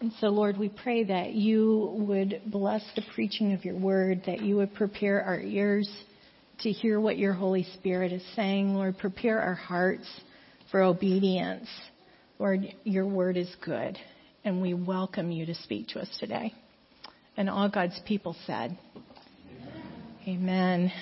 And 0.00 0.12
so, 0.20 0.28
Lord, 0.28 0.56
we 0.56 0.68
pray 0.68 1.02
that 1.04 1.32
you 1.32 1.90
would 2.06 2.42
bless 2.46 2.82
the 2.94 3.02
preaching 3.16 3.52
of 3.52 3.64
your 3.64 3.76
word, 3.76 4.22
that 4.26 4.40
you 4.42 4.54
would 4.56 4.72
prepare 4.72 5.22
our 5.24 5.40
ears 5.40 5.90
to 6.60 6.70
hear 6.70 7.00
what 7.00 7.18
your 7.18 7.32
Holy 7.32 7.64
Spirit 7.74 8.12
is 8.12 8.22
saying. 8.36 8.74
Lord, 8.74 8.96
prepare 8.96 9.40
our 9.40 9.54
hearts 9.54 10.08
for 10.70 10.82
obedience. 10.82 11.68
Lord, 12.38 12.60
your 12.84 13.06
word 13.06 13.36
is 13.36 13.52
good, 13.64 13.98
and 14.44 14.62
we 14.62 14.72
welcome 14.72 15.32
you 15.32 15.46
to 15.46 15.54
speak 15.56 15.88
to 15.88 16.00
us 16.00 16.08
today. 16.20 16.54
And 17.36 17.50
all 17.50 17.68
God's 17.68 18.00
people 18.06 18.36
said, 18.46 18.78
Amen. 20.28 20.28
Amen. 20.28 20.92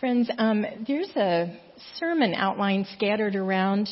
Friends, 0.00 0.30
um, 0.38 0.64
there's 0.86 1.14
a 1.14 1.58
sermon 1.98 2.32
outline 2.34 2.86
scattered 2.96 3.36
around 3.36 3.90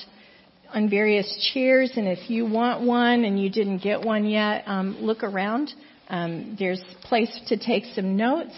on 0.76 0.90
various 0.90 1.50
chairs, 1.54 1.90
and 1.96 2.06
if 2.06 2.28
you 2.28 2.44
want 2.44 2.82
one 2.82 3.24
and 3.24 3.42
you 3.42 3.48
didn't 3.48 3.78
get 3.78 4.02
one 4.02 4.26
yet, 4.26 4.62
um, 4.66 4.98
look 5.00 5.22
around. 5.22 5.72
Um, 6.10 6.54
there's 6.58 6.84
place 7.04 7.40
to 7.48 7.56
take 7.56 7.84
some 7.94 8.14
notes. 8.18 8.54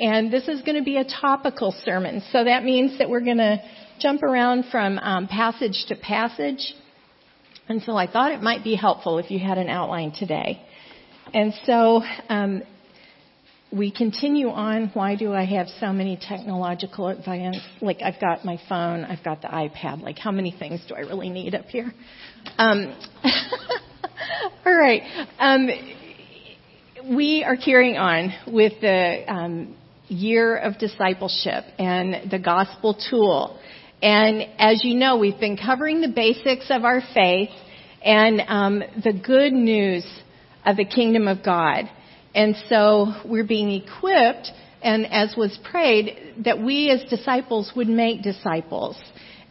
And 0.00 0.32
this 0.32 0.48
is 0.48 0.62
going 0.62 0.76
to 0.76 0.82
be 0.82 0.96
a 0.96 1.04
topical 1.04 1.72
sermon. 1.84 2.24
So 2.32 2.42
that 2.42 2.64
means 2.64 2.98
that 2.98 3.08
we're 3.08 3.20
going 3.20 3.36
to 3.36 3.62
jump 4.00 4.24
around 4.24 4.64
from 4.72 4.98
um, 4.98 5.28
passage 5.28 5.84
to 5.86 5.94
passage. 5.94 6.74
And 7.68 7.80
so 7.82 7.96
I 7.96 8.10
thought 8.10 8.32
it 8.32 8.42
might 8.42 8.64
be 8.64 8.74
helpful 8.74 9.18
if 9.18 9.30
you 9.30 9.38
had 9.38 9.56
an 9.56 9.68
outline 9.68 10.10
today. 10.10 10.60
And 11.32 11.54
so 11.66 12.02
um, 12.28 12.64
we 13.74 13.90
continue 13.90 14.48
on. 14.50 14.90
Why 14.94 15.16
do 15.16 15.32
I 15.32 15.44
have 15.44 15.66
so 15.80 15.92
many 15.92 16.16
technological 16.16 17.08
advances? 17.08 17.62
Like 17.80 18.02
I've 18.02 18.20
got 18.20 18.44
my 18.44 18.58
phone, 18.68 19.04
I've 19.04 19.24
got 19.24 19.42
the 19.42 19.48
iPad. 19.48 20.02
Like 20.02 20.18
how 20.18 20.30
many 20.30 20.54
things 20.56 20.80
do 20.88 20.94
I 20.94 21.00
really 21.00 21.28
need 21.28 21.54
up 21.54 21.66
here? 21.66 21.92
Um, 22.56 22.94
all 24.66 24.74
right. 24.74 25.02
Um, 25.38 25.68
we 27.16 27.42
are 27.42 27.56
carrying 27.56 27.96
on 27.96 28.32
with 28.46 28.80
the 28.80 29.24
um, 29.28 29.76
year 30.08 30.56
of 30.56 30.78
discipleship 30.78 31.64
and 31.78 32.30
the 32.30 32.38
gospel 32.38 32.96
tool. 33.10 33.58
And 34.00 34.42
as 34.58 34.84
you 34.84 34.94
know, 34.94 35.16
we've 35.16 35.40
been 35.40 35.56
covering 35.56 36.00
the 36.00 36.08
basics 36.08 36.66
of 36.70 36.84
our 36.84 37.02
faith 37.12 37.50
and 38.04 38.40
um, 38.46 38.82
the 39.02 39.12
good 39.12 39.52
news 39.52 40.06
of 40.64 40.76
the 40.76 40.84
kingdom 40.84 41.26
of 41.26 41.42
God. 41.44 41.90
And 42.34 42.56
so 42.68 43.14
we're 43.24 43.46
being 43.46 43.70
equipped, 43.70 44.50
and 44.82 45.06
as 45.06 45.34
was 45.36 45.56
prayed, 45.70 46.34
that 46.44 46.60
we 46.60 46.90
as 46.90 47.08
disciples 47.08 47.72
would 47.76 47.88
make 47.88 48.22
disciples. 48.22 48.96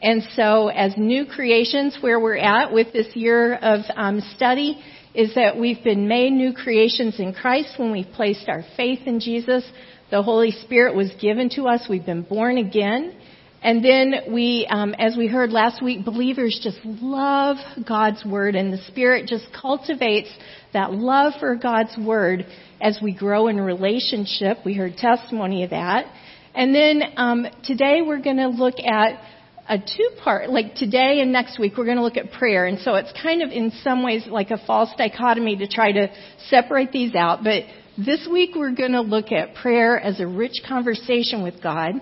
And 0.02 0.22
so 0.36 0.67
as 0.67 0.98
new 0.98 1.25
creations, 1.25 1.98
where 2.02 2.20
we're 2.20 2.38
at 2.38 2.73
with 2.73 2.92
this 2.92 3.16
year 3.16 3.56
of 3.56 3.81
um, 3.95 4.20
study, 4.36 4.84
is 5.16 5.34
that 5.36 5.58
we've 5.58 5.84
been 5.84 6.08
made 6.08 6.34
new 6.34 6.53
creations 6.53 7.20
in 7.20 7.34
Christ 7.34 7.75
when 7.78 7.92
we've 7.92 8.12
placed 8.14 8.50
our 8.50 8.66
faith 8.75 9.00
in 9.06 9.20
Jesus. 9.20 9.64
The 10.12 10.22
Holy 10.22 10.52
Spirit 10.52 10.95
was 10.95 11.09
given 11.22 11.50
to 11.52 11.68
us. 11.68 11.88
We've 11.90 12.06
been 12.06 12.23
born 12.23 12.58
again. 12.58 13.16
And 13.64 13.83
then 13.83 14.33
we, 14.33 14.67
um, 14.69 14.94
as 15.00 15.16
we 15.16 15.28
heard 15.28 15.52
last 15.52 15.81
week, 15.81 16.03
believers 16.03 16.59
just 16.61 16.80
love 16.83 17.56
God's 17.88 18.23
Word 18.25 18.56
and 18.56 18.73
the 18.73 18.78
Spirit 18.89 19.25
just 19.28 19.45
cultivates 19.59 20.28
that 20.73 20.92
love 20.92 21.33
for 21.39 21.56
God's 21.56 21.95
Word 21.97 22.45
as 22.81 23.00
we 23.02 23.14
grow 23.14 23.47
in 23.47 23.61
relationship. 23.61 24.58
We 24.66 24.73
heard 24.73 24.97
testimony 24.97 25.64
of 25.64 25.69
that. 25.69 26.14
And 26.53 26.75
then 26.75 27.03
um, 27.16 27.45
today 27.64 28.02
we're 28.06 28.22
going 28.22 28.38
to 28.38 28.50
look 28.50 28.75
at 28.80 29.22
a 29.69 29.78
two 29.78 30.09
part, 30.22 30.50
like 30.50 30.75
today 30.75 31.22
and 31.22 31.31
next 31.31 31.58
week, 31.58 31.78
we're 31.78 31.86
going 31.86 31.95
to 31.95 32.03
look 32.03 32.17
at 32.17 32.34
prayer. 32.34 32.66
And 32.66 32.80
so 32.80 32.95
it's 32.95 33.14
kind 33.23 33.41
of 33.41 33.50
in 33.50 33.72
some 33.81 34.03
ways 34.03 34.25
like 34.28 34.52
a 34.52 34.58
false 34.67 34.89
dichotomy 34.97 35.56
to 35.56 35.69
try 35.69 35.94
to 35.94 36.09
separate 36.50 36.91
these 36.91 37.16
out. 37.16 37.45
But 37.45 37.64
this 37.97 38.28
week 38.30 38.56
we're 38.58 38.75
going 38.75 38.91
to 38.91 39.02
look 39.02 39.31
at 39.31 39.56
prayer 39.56 39.97
as 39.97 40.19
a 40.19 40.28
rich 40.28 40.61
conversation 40.67 41.44
with 41.44 41.64
God. 41.64 41.94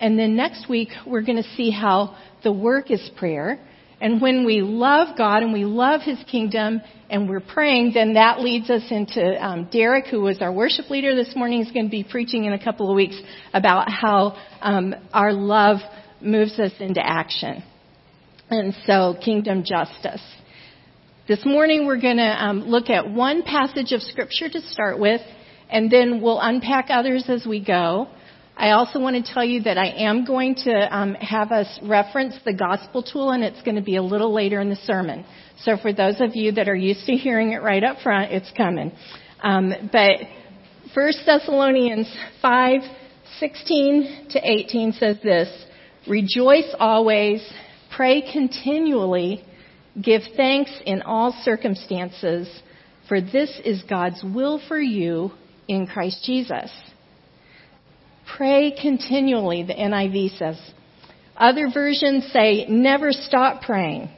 And 0.00 0.18
then 0.18 0.36
next 0.36 0.68
week, 0.68 0.90
we're 1.06 1.22
going 1.22 1.42
to 1.42 1.48
see 1.56 1.70
how 1.70 2.16
the 2.42 2.52
work 2.52 2.90
is 2.90 3.10
prayer. 3.16 3.58
And 4.00 4.20
when 4.20 4.44
we 4.44 4.60
love 4.60 5.16
God 5.16 5.42
and 5.42 5.52
we 5.52 5.64
love 5.64 6.02
His 6.02 6.18
kingdom 6.30 6.82
and 7.08 7.28
we're 7.28 7.40
praying, 7.40 7.92
then 7.94 8.14
that 8.14 8.40
leads 8.40 8.68
us 8.68 8.82
into 8.90 9.42
um, 9.42 9.68
Derek, 9.72 10.06
who 10.06 10.20
was 10.20 10.42
our 10.42 10.52
worship 10.52 10.90
leader 10.90 11.14
this 11.14 11.34
morning, 11.34 11.62
is 11.62 11.72
going 11.72 11.86
to 11.86 11.90
be 11.90 12.04
preaching 12.04 12.44
in 12.44 12.52
a 12.52 12.62
couple 12.62 12.90
of 12.90 12.94
weeks 12.94 13.18
about 13.54 13.88
how 13.90 14.36
um, 14.60 14.94
our 15.14 15.32
love 15.32 15.78
moves 16.20 16.58
us 16.58 16.72
into 16.78 17.00
action. 17.04 17.62
And 18.50 18.74
so, 18.84 19.16
kingdom 19.24 19.64
justice. 19.64 20.22
This 21.26 21.44
morning, 21.44 21.86
we're 21.86 22.00
going 22.00 22.18
to 22.18 22.44
um, 22.44 22.60
look 22.60 22.90
at 22.90 23.10
one 23.10 23.42
passage 23.42 23.92
of 23.92 24.02
Scripture 24.02 24.48
to 24.48 24.60
start 24.60 25.00
with, 25.00 25.20
and 25.70 25.90
then 25.90 26.20
we'll 26.20 26.38
unpack 26.40 26.86
others 26.90 27.24
as 27.28 27.46
we 27.46 27.64
go. 27.64 28.08
I 28.58 28.70
also 28.70 28.98
want 28.98 29.22
to 29.22 29.32
tell 29.34 29.44
you 29.44 29.62
that 29.64 29.76
I 29.76 29.88
am 29.88 30.24
going 30.24 30.54
to 30.64 30.96
um, 30.96 31.14
have 31.14 31.52
us 31.52 31.78
reference 31.82 32.34
the 32.42 32.54
gospel 32.54 33.02
tool, 33.02 33.32
and 33.32 33.44
it's 33.44 33.60
going 33.62 33.74
to 33.74 33.82
be 33.82 33.96
a 33.96 34.02
little 34.02 34.32
later 34.32 34.60
in 34.60 34.70
the 34.70 34.76
sermon. 34.76 35.26
So 35.60 35.76
for 35.76 35.92
those 35.92 36.20
of 36.20 36.34
you 36.34 36.52
that 36.52 36.66
are 36.66 36.76
used 36.76 37.04
to 37.04 37.12
hearing 37.12 37.52
it 37.52 37.62
right 37.62 37.84
up 37.84 37.98
front, 38.02 38.32
it's 38.32 38.50
coming. 38.56 38.92
Um, 39.42 39.74
but 39.92 40.20
1 40.94 41.12
Thessalonians 41.26 42.10
5, 42.40 42.80
16 43.38 44.28
to 44.30 44.40
18 44.42 44.92
says 44.92 45.18
this, 45.22 45.66
Rejoice 46.08 46.74
always, 46.78 47.46
pray 47.94 48.22
continually, 48.32 49.44
give 50.00 50.22
thanks 50.34 50.70
in 50.86 51.02
all 51.02 51.32
circumstances, 51.42 52.48
for 53.06 53.20
this 53.20 53.60
is 53.66 53.82
God's 53.82 54.24
will 54.24 54.62
for 54.66 54.80
you 54.80 55.32
in 55.68 55.86
Christ 55.86 56.24
Jesus. 56.24 56.70
Pray 58.34 58.74
continually, 58.80 59.62
the 59.62 59.74
NIV 59.74 60.38
says. 60.38 60.58
Other 61.36 61.68
versions 61.72 62.26
say 62.32 62.66
never 62.68 63.12
stop 63.12 63.62
praying. 63.62 64.10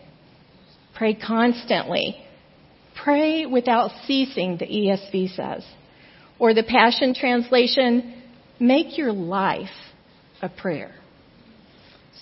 Pray 0.97 1.15
constantly. 1.15 2.17
Pray 3.03 3.47
without 3.47 3.91
ceasing, 4.07 4.57
the 4.57 4.67
ESV 4.67 5.35
says. 5.35 5.65
Or 6.39 6.55
the 6.55 6.63
Passion 6.63 7.15
Translation, 7.15 8.23
make 8.61 8.97
your 8.97 9.13
life 9.13 9.69
a 10.43 10.49
prayer. 10.49 10.93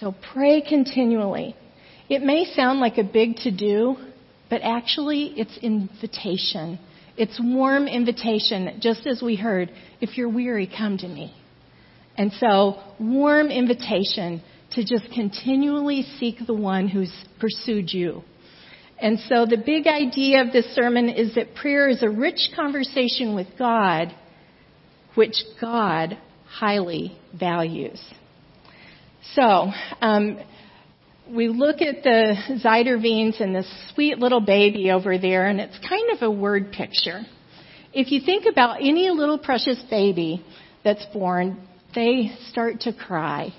So 0.01 0.15
pray 0.33 0.63
continually. 0.63 1.57
It 2.09 2.23
may 2.23 2.45
sound 2.55 2.81
like 2.81 2.99
a 2.99 3.05
big 3.05 3.37
to 3.39 3.51
do, 3.51 3.97
but 4.49 4.61
actually 4.63 5.35
it's 5.37 5.57
invitation. 5.59 6.79
It's 7.17 7.41
warm 7.43 7.89
invitation, 7.89 8.79
just 8.81 9.07
as 9.07 9.23
we 9.23 9.37
heard, 9.37 9.71
if 10.01 10.17
you're 10.19 10.29
weary, 10.29 10.67
come 10.67 10.99
to 10.99 11.09
me. 11.09 11.35
And 12.19 12.33
so, 12.35 12.81
warm 12.99 13.49
invitation 13.49 14.43
to 14.73 14.85
just 14.85 15.11
continually 15.13 16.03
seek 16.19 16.39
the 16.47 16.55
one 16.55 16.89
who's 16.89 17.13
pursued 17.39 17.93
you. 17.93 18.23
And 18.99 19.19
so 19.29 19.45
the 19.45 19.59
big 19.59 19.87
idea 19.87 20.43
of 20.43 20.53
this 20.53 20.67
sermon 20.75 21.11
is 21.11 21.35
that 21.35 21.55
prayer 21.55 21.89
is 21.89 22.03
a 22.03 22.09
rich 22.09 22.51
conversation 22.57 23.35
with 23.35 23.47
God, 23.59 24.15
which 25.15 25.37
God 25.61 26.17
highly 26.47 27.19
values. 27.39 28.03
So, 29.35 29.71
um, 30.01 30.39
we 31.31 31.49
look 31.49 31.83
at 31.83 32.05
the 32.05 32.37
Zuiderveens 32.65 33.41
and 33.41 33.55
this 33.55 33.69
sweet 33.93 34.19
little 34.19 34.41
baby 34.41 34.93
over 34.93 35.19
there, 35.19 35.47
and 35.47 35.61
it's 35.61 35.79
kind 35.87 36.11
of 36.13 36.23
a 36.23 36.31
word 36.31 36.73
picture. 36.73 37.23
If 37.93 38.13
you 38.13 38.21
think 38.25 38.47
about 38.51 38.77
any 38.81 39.11
little 39.11 39.39
precious 39.39 39.83
baby 39.91 40.45
that's 40.85 41.05
born, 41.13 41.67
they 41.97 42.31
start 42.51 42.83
to 42.83 42.93
cry. 42.93 43.53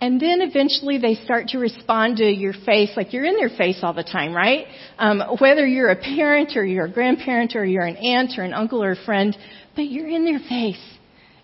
And 0.00 0.20
then 0.20 0.42
eventually 0.42 0.98
they 0.98 1.14
start 1.14 1.48
to 1.48 1.58
respond 1.58 2.18
to 2.18 2.24
your 2.24 2.52
face, 2.52 2.90
like 2.96 3.14
you're 3.14 3.24
in 3.24 3.34
their 3.34 3.48
face 3.48 3.78
all 3.82 3.94
the 3.94 4.04
time, 4.04 4.34
right? 4.34 4.66
Um, 4.98 5.22
whether 5.40 5.66
you're 5.66 5.88
a 5.88 5.96
parent 5.96 6.54
or 6.54 6.64
you're 6.64 6.84
a 6.84 6.92
grandparent 6.92 7.56
or 7.56 7.64
you're 7.64 7.86
an 7.86 7.96
aunt 7.96 8.38
or 8.38 8.42
an 8.42 8.52
uncle 8.52 8.84
or 8.84 8.92
a 8.92 9.04
friend, 9.04 9.36
but 9.74 9.86
you're 9.86 10.08
in 10.08 10.26
their 10.26 10.38
face 10.38 10.82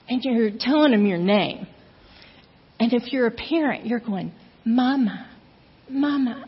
and 0.09 0.23
you're 0.23 0.51
telling 0.61 0.93
them 0.93 1.07
your 1.07 1.19
name. 1.19 1.67
And 2.79 2.93
if 2.93 3.11
you're 3.11 3.27
a 3.27 3.31
parent, 3.31 3.87
you're 3.87 4.01
going, 4.01 4.33
Mama, 4.67 5.31
Mama, 5.89 6.45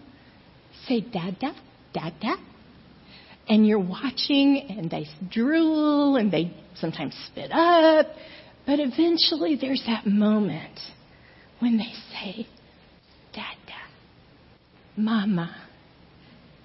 say 0.86 1.00
Dada, 1.00 1.54
Dada. 1.94 2.36
And 3.48 3.66
you're 3.66 3.78
watching 3.78 4.66
and 4.68 4.90
they 4.90 5.06
drool 5.30 6.16
and 6.16 6.30
they 6.30 6.54
sometimes 6.76 7.14
spit 7.30 7.50
up 7.50 8.08
but 8.66 8.78
eventually 8.80 9.56
there's 9.60 9.82
that 9.86 10.06
moment 10.06 10.78
when 11.60 11.76
they 11.76 11.92
say, 12.12 12.46
Dada, 13.32 13.80
Mama. 14.96 15.54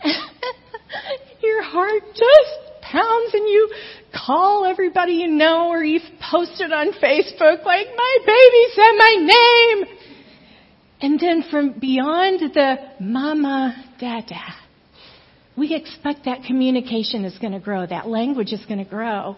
Your 1.44 1.64
heart 1.64 2.04
just 2.14 2.82
pounds 2.82 3.34
and 3.34 3.48
you 3.48 3.72
call 4.26 4.66
everybody 4.66 5.14
you 5.14 5.28
know 5.28 5.70
or 5.70 5.84
you've 5.84 6.02
posted 6.32 6.72
on 6.72 6.92
Facebook 6.94 7.64
like, 7.66 7.88
my 7.96 8.18
baby 8.26 8.66
said 8.74 8.92
my 8.98 9.16
name. 9.20 9.98
And 11.02 11.20
then 11.20 11.44
from 11.50 11.80
beyond 11.80 12.54
the 12.54 12.76
Mama, 13.00 13.86
Dada, 14.00 14.56
we 15.58 15.74
expect 15.74 16.26
that 16.26 16.44
communication 16.44 17.26
is 17.26 17.38
going 17.40 17.54
to 17.54 17.60
grow, 17.60 17.86
that 17.86 18.08
language 18.08 18.52
is 18.52 18.66
going 18.66 18.84
to 18.84 18.90
grow. 18.90 19.36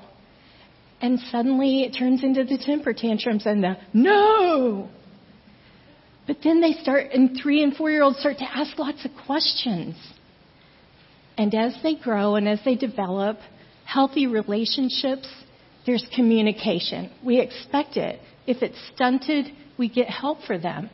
And 1.02 1.20
suddenly 1.32 1.84
it 1.84 1.98
turns 1.98 2.24
into 2.24 2.44
the 2.44 2.58
temper 2.58 2.94
tantrums 2.94 3.46
and 3.46 3.64
the 3.64 3.78
no. 3.94 4.90
But 6.28 6.38
then 6.44 6.62
they 6.62 6.74
start, 6.74 7.08
and 7.12 7.38
three 7.42 7.64
and 7.64 7.76
four 7.76 7.90
year 7.90 8.04
olds 8.04 8.20
start 8.20 8.38
to 8.38 8.46
ask 8.46 8.78
lots 8.78 9.04
of 9.04 9.12
questions. 9.26 9.96
And 11.38 11.54
as 11.56 11.76
they 11.82 11.96
grow 11.96 12.36
and 12.36 12.48
as 12.48 12.60
they 12.64 12.76
develop 12.76 13.40
healthy 13.86 14.28
relationships, 14.28 15.28
there's 15.86 16.06
communication. 16.16 17.12
We 17.26 17.40
expect 17.40 17.98
it. 17.98 18.20
If 18.46 18.62
it's 18.62 18.78
stunted, 18.94 19.48
we 19.78 19.90
get 19.90 20.08
help 20.08 20.44
for 20.46 20.60
them 20.60 20.90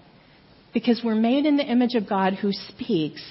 because 0.74 1.02
we're 1.04 1.16
made 1.16 1.46
in 1.46 1.58
the 1.58 1.66
image 1.66 1.96
of 1.96 2.08
God 2.08 2.36
who 2.36 2.52
speaks. 2.52 3.24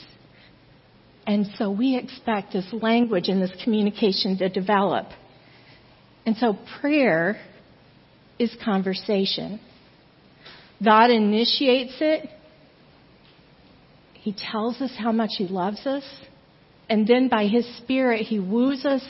And 1.26 1.46
so 1.56 1.70
we 1.70 1.96
expect 1.96 2.52
this 2.52 2.70
language 2.72 3.28
and 3.28 3.40
this 3.40 3.52
communication 3.64 4.36
to 4.38 4.48
develop. 4.48 5.06
And 6.26 6.36
so 6.36 6.58
prayer 6.80 7.40
is 8.38 8.54
conversation. 8.64 9.60
God 10.84 11.10
initiates 11.10 11.94
it. 12.00 12.28
He 14.14 14.34
tells 14.36 14.80
us 14.80 14.90
how 14.98 15.12
much 15.12 15.30
He 15.38 15.46
loves 15.46 15.86
us. 15.86 16.04
And 16.90 17.06
then 17.06 17.28
by 17.28 17.46
His 17.46 17.64
Spirit, 17.78 18.22
He 18.22 18.40
woos 18.40 18.84
us. 18.84 19.02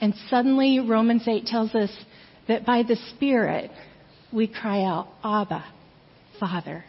And 0.00 0.14
suddenly, 0.30 0.80
Romans 0.80 1.28
8 1.28 1.44
tells 1.44 1.74
us 1.74 1.90
that 2.48 2.64
by 2.64 2.82
the 2.82 2.96
Spirit, 3.14 3.70
we 4.32 4.48
cry 4.48 4.82
out, 4.82 5.08
Abba, 5.22 5.64
Father. 6.40 6.84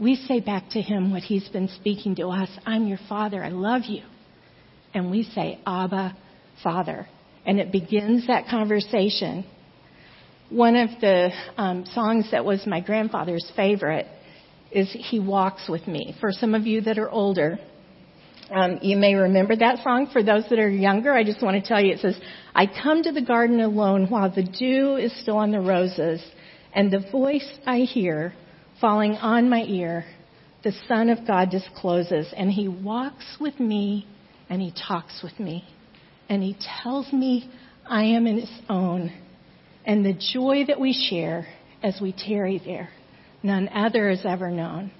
We 0.00 0.16
say 0.16 0.40
back 0.40 0.70
to 0.70 0.80
Him 0.80 1.12
what 1.12 1.22
He's 1.22 1.48
been 1.48 1.68
speaking 1.68 2.16
to 2.16 2.28
us 2.28 2.48
I'm 2.66 2.88
your 2.88 2.98
Father. 3.08 3.42
I 3.42 3.50
love 3.50 3.82
you. 3.84 4.02
And 4.92 5.10
we 5.10 5.22
say, 5.22 5.60
Abba, 5.66 6.16
Father. 6.62 7.06
And 7.46 7.60
it 7.60 7.72
begins 7.72 8.26
that 8.26 8.48
conversation. 8.48 9.44
One 10.50 10.76
of 10.76 10.90
the 11.00 11.30
um, 11.56 11.84
songs 11.86 12.30
that 12.30 12.44
was 12.44 12.66
my 12.66 12.80
grandfather's 12.80 13.50
favorite 13.56 14.06
is 14.70 14.90
He 14.92 15.20
Walks 15.20 15.68
With 15.68 15.86
Me. 15.86 16.14
For 16.20 16.32
some 16.32 16.54
of 16.54 16.66
you 16.66 16.80
that 16.82 16.98
are 16.98 17.10
older, 17.10 17.58
um, 18.50 18.78
you 18.82 18.96
may 18.96 19.14
remember 19.14 19.56
that 19.56 19.82
song. 19.82 20.08
For 20.12 20.22
those 20.22 20.44
that 20.50 20.58
are 20.58 20.68
younger, 20.68 21.12
I 21.12 21.24
just 21.24 21.42
want 21.42 21.62
to 21.62 21.66
tell 21.66 21.80
you 21.80 21.94
it 21.94 22.00
says, 22.00 22.18
I 22.54 22.66
come 22.66 23.02
to 23.02 23.12
the 23.12 23.22
garden 23.22 23.60
alone 23.60 24.08
while 24.08 24.30
the 24.34 24.42
dew 24.42 24.96
is 24.96 25.18
still 25.22 25.38
on 25.38 25.50
the 25.50 25.60
roses, 25.60 26.22
and 26.74 26.92
the 26.92 27.04
voice 27.10 27.48
I 27.66 27.78
hear 27.78 28.34
falling 28.80 29.12
on 29.12 29.48
my 29.48 29.62
ear, 29.62 30.04
the 30.62 30.72
Son 30.88 31.08
of 31.08 31.26
God 31.26 31.50
discloses, 31.50 32.32
and 32.36 32.50
He 32.50 32.68
walks 32.68 33.36
with 33.40 33.58
me 33.60 34.06
and 34.50 34.60
He 34.60 34.72
talks 34.72 35.22
with 35.22 35.38
me, 35.40 35.64
and 36.28 36.42
He 36.42 36.56
tells 36.82 37.12
me 37.12 37.50
I 37.86 38.04
am 38.04 38.26
in 38.26 38.38
His 38.38 38.60
own, 38.68 39.12
and 39.84 40.04
the 40.04 40.14
joy 40.32 40.64
that 40.66 40.80
we 40.80 40.92
share 41.10 41.46
as 41.82 41.98
we 42.00 42.12
tarry 42.12 42.60
there, 42.64 42.88
none 43.42 43.68
other 43.68 44.08
has 44.08 44.24
ever 44.24 44.50
known. 44.50 44.90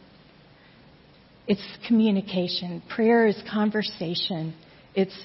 It's 1.47 1.63
communication. 1.87 2.83
Prayer 2.95 3.27
is 3.27 3.41
conversation. 3.51 4.55
It's 4.95 5.17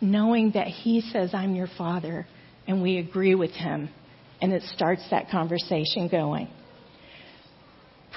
knowing 0.00 0.52
that 0.52 0.66
He 0.66 1.00
says, 1.00 1.30
I'm 1.34 1.54
your 1.54 1.68
Father, 1.76 2.26
and 2.66 2.82
we 2.82 2.98
agree 2.98 3.34
with 3.34 3.50
Him. 3.50 3.88
And 4.40 4.52
it 4.52 4.62
starts 4.74 5.02
that 5.10 5.30
conversation 5.30 6.08
going. 6.08 6.48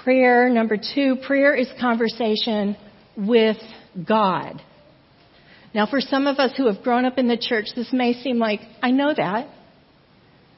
Prayer, 0.03 0.49
number 0.49 0.77
two, 0.77 1.17
prayer 1.25 1.55
is 1.55 1.67
conversation 1.79 2.75
with 3.17 3.57
God. 4.07 4.61
Now, 5.73 5.85
for 5.85 6.01
some 6.01 6.27
of 6.27 6.37
us 6.37 6.51
who 6.57 6.67
have 6.67 6.83
grown 6.83 7.05
up 7.05 7.17
in 7.17 7.27
the 7.27 7.37
church, 7.37 7.67
this 7.75 7.93
may 7.93 8.13
seem 8.13 8.39
like, 8.39 8.59
I 8.81 8.91
know 8.91 9.13
that. 9.15 9.47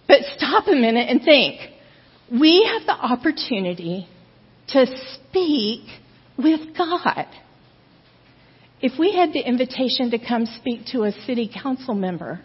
But 0.07 0.21
stop 0.37 0.67
a 0.67 0.75
minute 0.75 1.07
and 1.09 1.21
think. 1.21 1.59
We 2.31 2.69
have 2.73 2.85
the 2.85 2.93
opportunity 2.93 4.07
to 4.69 4.85
speak 5.13 5.81
with 6.37 6.75
God. 6.75 7.27
If 8.81 8.99
we 8.99 9.15
had 9.15 9.33
the 9.33 9.39
invitation 9.39 10.11
to 10.11 10.19
come 10.19 10.45
speak 10.45 10.87
to 10.87 11.03
a 11.03 11.11
city 11.25 11.49
council 11.61 11.93
member 11.93 12.41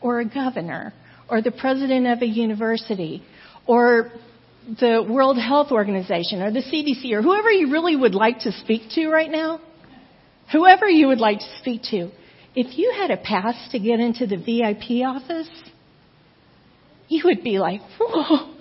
or 0.00 0.20
a 0.20 0.24
governor 0.24 0.92
or 1.30 1.40
the 1.40 1.52
president 1.52 2.06
of 2.06 2.20
a 2.20 2.26
university 2.26 3.22
or 3.66 4.10
the 4.80 5.06
World 5.08 5.38
Health 5.38 5.70
Organization 5.70 6.42
or 6.42 6.50
the 6.50 6.60
CDC 6.60 7.12
or 7.12 7.22
whoever 7.22 7.50
you 7.50 7.70
really 7.72 7.96
would 7.96 8.14
like 8.14 8.40
to 8.40 8.52
speak 8.52 8.90
to 8.96 9.08
right 9.08 9.30
now, 9.30 9.60
whoever 10.52 10.88
you 10.88 11.08
would 11.08 11.18
like 11.18 11.38
to 11.38 11.58
speak 11.60 11.82
to, 11.90 12.10
if 12.54 12.78
you 12.78 12.92
had 12.96 13.10
a 13.10 13.16
pass 13.16 13.68
to 13.72 13.78
get 13.78 14.00
into 14.00 14.26
the 14.26 14.36
VIP 14.36 15.06
office, 15.06 15.48
you 17.08 17.22
would 17.24 17.42
be 17.42 17.58
like, 17.58 17.80
whoa, 17.98 18.54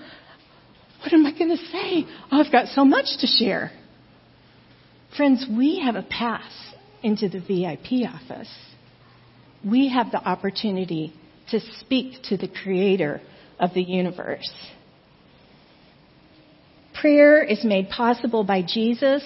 what 1.02 1.14
am 1.14 1.26
I 1.26 1.38
going 1.38 1.50
to 1.50 1.66
say? 1.72 2.06
Oh, 2.32 2.44
I've 2.44 2.52
got 2.52 2.68
so 2.68 2.86
much 2.86 3.06
to 3.20 3.28
share. 3.28 3.72
Friends, 5.16 5.46
we 5.50 5.82
have 5.84 5.96
a 5.96 6.04
pass 6.04 6.52
into 7.02 7.30
the 7.30 7.40
VIP 7.40 8.08
office. 8.08 8.54
We 9.66 9.90
have 9.90 10.12
the 10.12 10.20
opportunity 10.20 11.14
to 11.50 11.60
speak 11.80 12.24
to 12.24 12.38
the 12.38 12.48
creator 12.48 13.22
of 13.60 13.74
the 13.74 13.82
universe. 13.82 14.52
Prayer 17.00 17.42
is 17.44 17.64
made 17.64 17.90
possible 17.90 18.44
by 18.44 18.62
Jesus. 18.62 19.24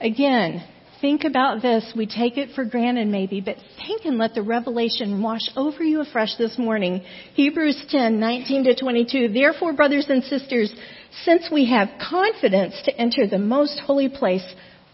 Again, 0.00 0.64
think 1.04 1.24
about 1.24 1.60
this. 1.60 1.92
We 1.94 2.06
take 2.06 2.38
it 2.38 2.54
for 2.54 2.64
granted 2.64 3.08
maybe, 3.08 3.42
but 3.42 3.56
think 3.76 4.06
and 4.06 4.16
let 4.16 4.32
the 4.32 4.40
revelation 4.40 5.20
wash 5.20 5.42
over 5.54 5.84
you 5.84 6.00
afresh 6.00 6.34
this 6.36 6.56
morning. 6.56 7.04
Hebrews 7.34 7.84
10, 7.90 8.18
19 8.18 8.64
to 8.64 8.74
22. 8.74 9.28
Therefore, 9.28 9.74
brothers 9.74 10.06
and 10.08 10.24
sisters, 10.24 10.74
since 11.24 11.50
we 11.52 11.68
have 11.68 11.90
confidence 12.00 12.80
to 12.86 12.96
enter 12.98 13.26
the 13.26 13.38
most 13.38 13.78
holy 13.80 14.08
place 14.08 14.46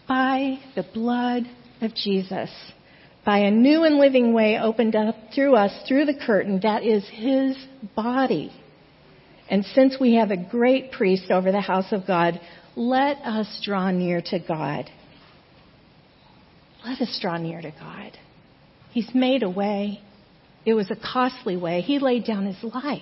by 0.05 0.59
the 0.75 0.83
blood 0.93 1.43
of 1.79 1.95
Jesus, 1.95 2.49
by 3.25 3.37
a 3.37 3.51
new 3.51 3.85
and 3.85 3.95
living 3.95 4.33
way 4.33 4.59
opened 4.61 4.97
up 4.97 5.15
through 5.33 5.55
us 5.55 5.71
through 5.87 6.07
the 6.07 6.19
curtain 6.25 6.59
that 6.61 6.83
is 6.83 7.07
his 7.07 7.55
body 7.95 8.51
and 9.51 9.65
since 9.75 9.97
we 9.99 10.15
have 10.15 10.31
a 10.31 10.37
great 10.37 10.93
priest 10.93 11.29
over 11.29 11.51
the 11.51 11.59
house 11.59 11.91
of 11.91 12.07
God, 12.07 12.39
let 12.77 13.17
us 13.17 13.61
draw 13.61 13.91
near 13.91 14.21
to 14.27 14.39
God. 14.39 14.89
Let 16.85 17.01
us 17.01 17.19
draw 17.21 17.37
near 17.37 17.61
to 17.61 17.71
God. 17.71 18.17
He's 18.91 19.09
made 19.13 19.43
a 19.43 19.49
way. 19.49 20.01
It 20.65 20.73
was 20.73 20.89
a 20.91 20.95
costly 20.95 21.57
way. 21.57 21.81
He 21.81 21.99
laid 21.99 22.25
down 22.25 22.45
his 22.45 22.63
life 22.63 23.01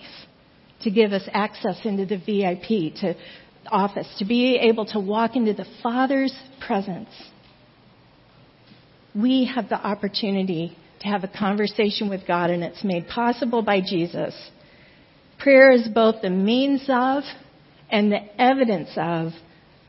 to 0.82 0.92
give 0.92 1.12
us 1.12 1.28
access 1.34 1.78
into 1.84 2.06
the 2.06 2.18
VIP 2.18 2.96
to 3.02 3.16
office, 3.68 4.08
to 4.20 4.26
be 4.26 4.56
able 4.56 4.86
to 4.88 5.00
walk 5.00 5.36
into 5.36 5.54
the 5.54 5.66
Father's 5.84 6.34
presence. 6.66 7.10
We 9.16 9.52
have 9.54 9.70
the 9.70 9.76
opportunity 9.76 10.78
to 11.02 11.08
have 11.08 11.24
a 11.24 11.28
conversation 11.28 12.10
with 12.10 12.28
God, 12.28 12.50
and 12.50 12.64
it's 12.64 12.84
made 12.84 13.08
possible 13.08 13.62
by 13.62 13.82
Jesus. 13.82 14.36
Prayer 15.40 15.72
is 15.72 15.88
both 15.88 16.22
the 16.22 16.30
means 16.30 16.84
of 16.90 17.24
and 17.90 18.12
the 18.12 18.42
evidence 18.42 18.90
of 18.98 19.32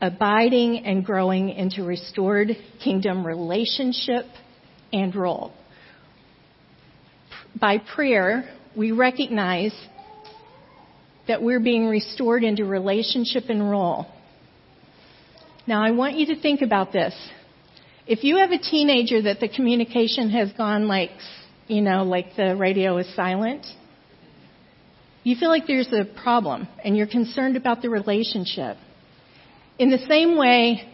abiding 0.01 0.85
and 0.85 1.05
growing 1.05 1.49
into 1.49 1.83
restored 1.83 2.49
kingdom 2.83 3.25
relationship 3.25 4.25
and 4.91 5.15
role. 5.15 5.53
By 7.59 7.77
prayer, 7.77 8.49
we 8.75 8.91
recognize 8.91 9.73
that 11.27 11.41
we're 11.43 11.59
being 11.59 11.87
restored 11.87 12.43
into 12.43 12.65
relationship 12.65 13.43
and 13.49 13.69
role. 13.69 14.07
Now, 15.67 15.83
I 15.83 15.91
want 15.91 16.15
you 16.15 16.25
to 16.27 16.41
think 16.41 16.61
about 16.61 16.91
this. 16.91 17.13
If 18.07 18.23
you 18.23 18.37
have 18.37 18.51
a 18.51 18.57
teenager 18.57 19.21
that 19.21 19.39
the 19.39 19.47
communication 19.47 20.31
has 20.31 20.51
gone 20.53 20.87
like, 20.87 21.11
you 21.67 21.81
know, 21.81 22.03
like 22.03 22.35
the 22.35 22.55
radio 22.55 22.97
is 22.97 23.15
silent, 23.15 23.65
you 25.23 25.35
feel 25.35 25.49
like 25.49 25.67
there's 25.67 25.93
a 25.93 26.05
problem 26.23 26.67
and 26.83 26.97
you're 26.97 27.07
concerned 27.07 27.55
about 27.55 27.83
the 27.83 27.89
relationship. 27.89 28.77
In 29.81 29.89
the 29.89 30.05
same 30.07 30.37
way, 30.37 30.87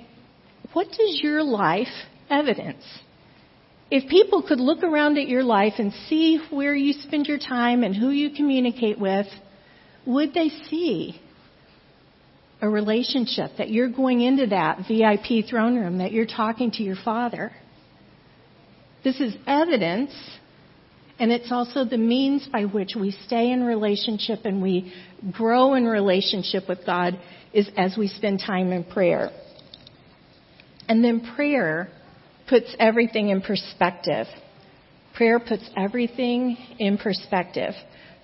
what 0.72 0.88
does 0.88 1.20
your 1.22 1.44
life 1.44 1.92
evidence? 2.30 2.86
If 3.92 4.10
people 4.10 4.42
could 4.42 4.62
look 4.62 4.82
around 4.82 5.18
at 5.18 5.28
your 5.28 5.44
life 5.44 5.74
and 5.78 5.92
see 6.08 6.40
where 6.52 6.74
you 6.74 6.94
spend 6.94 7.26
your 7.26 7.38
time 7.38 7.84
and 7.84 7.94
who 7.94 8.12
you 8.12 8.30
communicate 8.30 8.98
with, 8.98 9.28
would 10.06 10.34
they 10.34 10.48
see 10.70 11.20
a 12.62 12.70
relationship 12.70 13.52
that 13.58 13.70
you're 13.70 13.90
going 13.90 14.22
into 14.22 14.48
that 14.48 14.88
VIP 14.88 15.50
throne 15.50 15.76
room, 15.76 15.98
that 15.98 16.14
you're 16.14 16.26
talking 16.26 16.72
to 16.72 16.82
your 16.82 16.96
Father? 16.96 17.52
This 19.04 19.20
is 19.20 19.36
evidence 19.46 20.14
and 21.20 21.32
it's 21.32 21.52
also 21.52 21.84
the 21.84 21.98
means 21.98 22.48
by 22.52 22.66
which 22.66 22.96
we 23.00 23.12
stay 23.26 23.52
in 23.52 23.64
relationship 23.64 24.42
and 24.46 24.62
we 24.62 24.94
grow 25.32 25.74
in 25.74 25.86
relationship 25.86 26.70
with 26.70 26.86
God 26.86 27.20
is 27.54 27.70
as 27.76 27.98
we 27.98 28.08
spend 28.08 28.40
time 28.46 28.72
in 28.72 28.84
prayer. 28.84 29.32
And 30.88 31.04
then 31.04 31.34
prayer 31.36 31.90
puts 32.48 32.76
everything 32.80 33.30
in 33.30 33.42
perspective. 33.42 34.28
Prayer 35.16 35.40
puts 35.40 35.68
everything 35.76 36.58
in 36.78 36.98
perspective. 36.98 37.74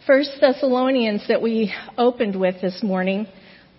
First 0.05 0.38
Thessalonians 0.39 1.27
that 1.27 1.41
we 1.41 1.73
opened 1.97 2.39
with 2.39 2.62
this 2.62 2.83
morning, 2.83 3.25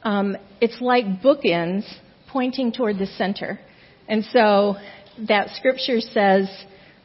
um, 0.02 0.36
it's 0.60 0.80
like 0.80 1.04
bookends 1.22 1.84
pointing 2.28 2.72
toward 2.72 2.98
the 2.98 3.06
center. 3.06 3.60
And 4.08 4.24
so 4.24 4.76
that 5.28 5.50
scripture 5.50 6.00
says, 6.00 6.48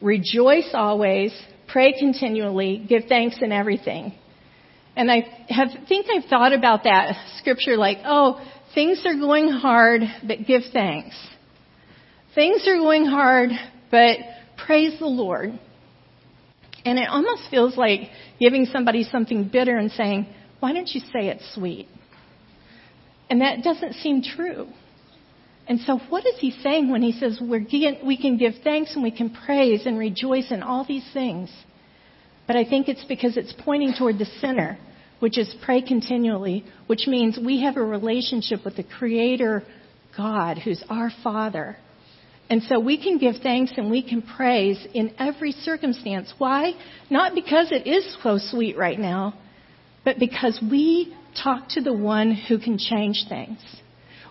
rejoice 0.00 0.70
always, 0.74 1.32
pray 1.72 1.94
continually, 1.98 2.84
give 2.88 3.04
thanks 3.08 3.36
in 3.40 3.52
everything. 3.52 4.14
And 4.96 5.10
I 5.10 5.22
have, 5.48 5.68
think 5.88 6.06
I've 6.14 6.28
thought 6.28 6.52
about 6.52 6.84
that 6.84 7.14
scripture 7.38 7.76
like, 7.76 7.98
oh, 8.04 8.44
things 8.74 9.02
are 9.06 9.14
going 9.14 9.48
hard, 9.48 10.02
but 10.26 10.46
give 10.46 10.62
thanks. 10.72 11.16
Things 12.34 12.66
are 12.68 12.76
going 12.76 13.06
hard, 13.06 13.50
but 13.90 14.18
praise 14.66 14.98
the 14.98 15.06
Lord. 15.06 15.58
And 16.84 16.98
it 16.98 17.08
almost 17.08 17.42
feels 17.50 17.76
like 17.76 18.10
giving 18.38 18.66
somebody 18.66 19.04
something 19.04 19.48
bitter 19.48 19.76
and 19.76 19.90
saying, 19.90 20.26
why 20.60 20.72
don't 20.72 20.88
you 20.88 21.00
say 21.12 21.28
it 21.28 21.40
sweet? 21.54 21.88
And 23.28 23.40
that 23.42 23.62
doesn't 23.62 23.94
seem 23.94 24.22
true. 24.22 24.68
And 25.70 25.78
so, 25.82 25.98
what 26.08 26.26
is 26.26 26.34
he 26.40 26.50
saying 26.50 26.90
when 26.90 27.00
he 27.00 27.12
says 27.12 27.40
we 27.40 28.16
can 28.20 28.36
give 28.38 28.54
thanks 28.64 28.94
and 28.94 29.04
we 29.04 29.12
can 29.12 29.30
praise 29.30 29.86
and 29.86 29.96
rejoice 29.96 30.50
in 30.50 30.64
all 30.64 30.84
these 30.84 31.08
things? 31.12 31.48
But 32.48 32.56
I 32.56 32.64
think 32.64 32.88
it's 32.88 33.04
because 33.04 33.36
it's 33.36 33.54
pointing 33.56 33.94
toward 33.96 34.18
the 34.18 34.24
center, 34.40 34.76
which 35.20 35.38
is 35.38 35.54
pray 35.64 35.80
continually, 35.80 36.64
which 36.88 37.06
means 37.06 37.38
we 37.38 37.62
have 37.62 37.76
a 37.76 37.84
relationship 37.84 38.64
with 38.64 38.74
the 38.74 38.82
Creator 38.82 39.62
God, 40.16 40.58
who's 40.58 40.82
our 40.90 41.12
Father. 41.22 41.76
And 42.48 42.64
so 42.64 42.80
we 42.80 43.00
can 43.00 43.18
give 43.18 43.36
thanks 43.40 43.70
and 43.76 43.92
we 43.92 44.02
can 44.02 44.22
praise 44.22 44.84
in 44.92 45.14
every 45.20 45.52
circumstance. 45.52 46.34
Why? 46.36 46.72
Not 47.10 47.36
because 47.36 47.70
it 47.70 47.86
is 47.86 48.16
so 48.24 48.38
sweet 48.38 48.76
right 48.76 48.98
now, 48.98 49.34
but 50.04 50.18
because 50.18 50.60
we 50.68 51.16
talk 51.40 51.68
to 51.68 51.80
the 51.80 51.94
one 51.94 52.32
who 52.34 52.58
can 52.58 52.76
change 52.76 53.26
things. 53.28 53.60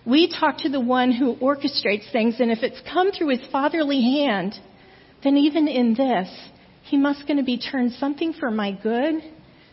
We 0.06 0.32
talk 0.32 0.60
to 0.60 0.70
the 0.70 0.80
one 0.80 1.12
who 1.12 1.36
orchestrates 1.36 2.12
things, 2.12 2.40
and 2.40 2.52
if 2.52 2.64
it's 2.64 2.82
come 2.92 3.12
through 3.12 3.30
his 3.30 3.52
fatherly 3.52 4.02
hand, 4.02 4.54
then 5.24 5.38
even 5.38 5.68
in 5.68 5.94
this, 5.94 6.30
he 6.84 6.98
must 6.98 7.28
going 7.28 7.38
to 7.38 7.44
be 7.44 7.60
turned 7.60 7.92
something 7.94 8.34
for 8.34 8.50
my 8.50 8.72
good. 8.72 9.16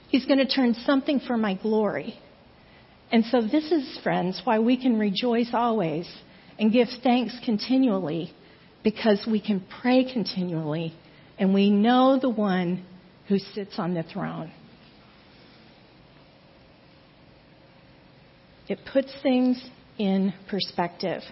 He's 0.09 0.27
going 0.27 0.39
to 0.39 0.47
turn 0.47 0.75
something 0.75 1.21
for 1.21 1.37
my 1.37 1.55
glory. 1.55 2.19
And 3.13 3.25
so 3.27 3.41
this 3.41 3.71
is, 3.71 3.99
friends, 4.03 4.41
why 4.45 4.59
we 4.59 4.77
can 4.77 4.99
rejoice 4.99 5.51
always 5.53 6.09
and 6.59 6.73
give 6.73 6.89
thanks 7.03 7.39
continually 7.45 8.33
because 8.83 9.27
we 9.31 9.41
can 9.41 9.65
pray 9.81 10.11
continually 10.13 10.95
and 11.39 11.55
we 11.55 11.71
know 11.71 12.19
the 12.21 12.31
one 12.31 12.85
who 13.29 13.39
sits 13.39 13.79
on 13.79 13.95
the 13.95 14.03
throne. 14.03 14.51
It 18.69 18.81
puts 18.93 19.13
things 19.23 19.63
in 19.99 20.33
perspective. 20.49 21.23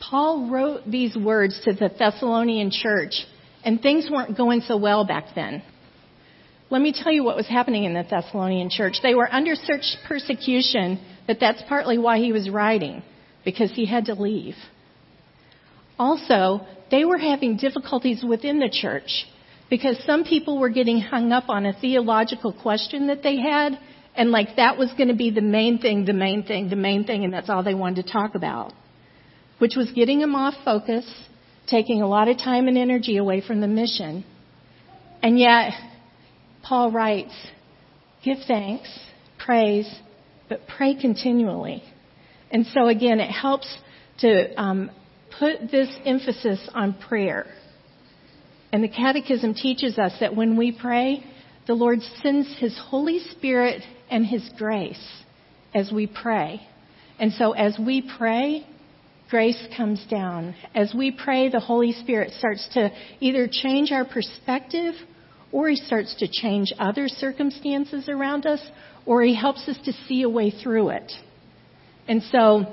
Paul 0.00 0.50
wrote 0.50 0.82
these 0.90 1.16
words 1.16 1.60
to 1.64 1.72
the 1.72 1.90
Thessalonian 1.98 2.70
church, 2.70 3.14
and 3.64 3.80
things 3.80 4.08
weren't 4.10 4.36
going 4.36 4.60
so 4.62 4.76
well 4.76 5.06
back 5.06 5.26
then. 5.34 5.62
Let 6.70 6.82
me 6.82 6.92
tell 6.92 7.12
you 7.12 7.24
what 7.24 7.36
was 7.36 7.48
happening 7.48 7.84
in 7.84 7.94
the 7.94 8.02
Thessalonian 8.08 8.70
church. 8.70 8.96
They 9.02 9.14
were 9.14 9.32
under 9.32 9.54
such 9.54 9.96
persecution 10.08 11.00
that 11.26 11.38
that's 11.40 11.62
partly 11.68 11.98
why 11.98 12.18
he 12.18 12.32
was 12.32 12.50
writing 12.50 13.02
because 13.44 13.70
he 13.72 13.86
had 13.86 14.06
to 14.06 14.14
leave. 14.14 14.56
Also, 15.98 16.66
they 16.90 17.04
were 17.04 17.18
having 17.18 17.56
difficulties 17.56 18.24
within 18.26 18.58
the 18.58 18.68
church 18.68 19.26
because 19.70 20.02
some 20.04 20.24
people 20.24 20.58
were 20.58 20.68
getting 20.68 21.00
hung 21.00 21.32
up 21.32 21.48
on 21.48 21.66
a 21.66 21.72
theological 21.80 22.52
question 22.52 23.06
that 23.06 23.22
they 23.22 23.36
had, 23.38 23.78
and 24.16 24.30
like 24.30 24.56
that 24.56 24.78
was 24.78 24.92
going 24.96 25.08
to 25.08 25.14
be 25.14 25.30
the 25.30 25.40
main 25.40 25.78
thing, 25.78 26.04
the 26.04 26.12
main 26.12 26.44
thing, 26.44 26.68
the 26.68 26.76
main 26.76 27.04
thing, 27.04 27.24
and 27.24 27.32
that's 27.32 27.50
all 27.50 27.62
they 27.62 27.74
wanted 27.74 28.06
to 28.06 28.12
talk 28.12 28.34
about, 28.34 28.72
which 29.58 29.74
was 29.76 29.90
getting 29.92 30.20
them 30.20 30.34
off 30.34 30.54
focus, 30.64 31.04
taking 31.66 32.02
a 32.02 32.06
lot 32.06 32.28
of 32.28 32.38
time 32.38 32.68
and 32.68 32.78
energy 32.78 33.16
away 33.16 33.40
from 33.40 33.60
the 33.60 33.68
mission. 33.68 34.24
And 35.22 35.38
yet, 35.38 35.72
Paul 36.62 36.92
writes, 36.92 37.34
give 38.24 38.38
thanks, 38.46 38.88
praise, 39.38 39.92
but 40.48 40.60
pray 40.68 40.94
continually. 40.94 41.82
And 42.50 42.66
so 42.66 42.88
again, 42.88 43.20
it 43.20 43.30
helps 43.30 43.66
to 44.20 44.60
um, 44.60 44.90
put 45.38 45.70
this 45.70 45.88
emphasis 46.04 46.68
on 46.72 46.94
prayer. 46.94 47.46
And 48.72 48.82
the 48.82 48.88
Catechism 48.88 49.54
teaches 49.54 49.98
us 49.98 50.12
that 50.20 50.36
when 50.36 50.56
we 50.56 50.72
pray, 50.72 51.24
the 51.66 51.74
Lord 51.74 52.00
sends 52.22 52.48
His 52.58 52.78
Holy 52.88 53.20
Spirit 53.30 53.82
and 54.10 54.26
His 54.26 54.48
grace 54.56 55.22
as 55.74 55.90
we 55.90 56.06
pray. 56.06 56.60
And 57.18 57.32
so 57.32 57.52
as 57.52 57.78
we 57.78 58.02
pray, 58.18 58.66
grace 59.30 59.62
comes 59.76 60.04
down. 60.10 60.54
As 60.74 60.94
we 60.96 61.10
pray, 61.10 61.48
the 61.48 61.60
Holy 61.60 61.92
Spirit 61.92 62.32
starts 62.38 62.68
to 62.74 62.90
either 63.20 63.48
change 63.50 63.92
our 63.92 64.04
perspective 64.04 64.94
or 65.52 65.68
He 65.68 65.76
starts 65.76 66.14
to 66.16 66.28
change 66.28 66.72
other 66.78 67.08
circumstances 67.08 68.08
around 68.08 68.46
us 68.46 68.60
or 69.06 69.22
He 69.22 69.34
helps 69.34 69.66
us 69.68 69.78
to 69.84 69.92
see 70.06 70.22
a 70.22 70.28
way 70.28 70.50
through 70.50 70.90
it. 70.90 71.12
And 72.06 72.22
so, 72.24 72.66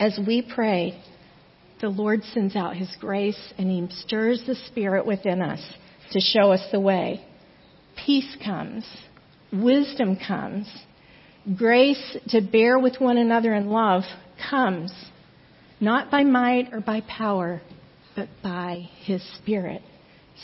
as 0.00 0.18
we 0.26 0.42
pray, 0.42 1.00
the 1.80 1.88
Lord 1.88 2.22
sends 2.32 2.56
out 2.56 2.76
His 2.76 2.94
grace 2.98 3.52
and 3.56 3.70
He 3.70 3.86
stirs 4.00 4.42
the 4.46 4.56
Spirit 4.66 5.06
within 5.06 5.42
us 5.42 5.60
to 6.12 6.20
show 6.20 6.50
us 6.50 6.66
the 6.72 6.80
way. 6.80 7.24
Peace 7.96 8.36
comes, 8.44 8.84
wisdom 9.52 10.16
comes, 10.16 10.68
grace 11.56 12.16
to 12.28 12.40
bear 12.40 12.78
with 12.78 13.00
one 13.00 13.18
another 13.18 13.54
in 13.54 13.68
love 13.68 14.02
comes, 14.50 14.92
not 15.80 16.10
by 16.10 16.24
might 16.24 16.72
or 16.72 16.80
by 16.80 17.02
power, 17.02 17.60
but 18.16 18.28
by 18.42 18.88
His 19.04 19.22
Spirit, 19.38 19.82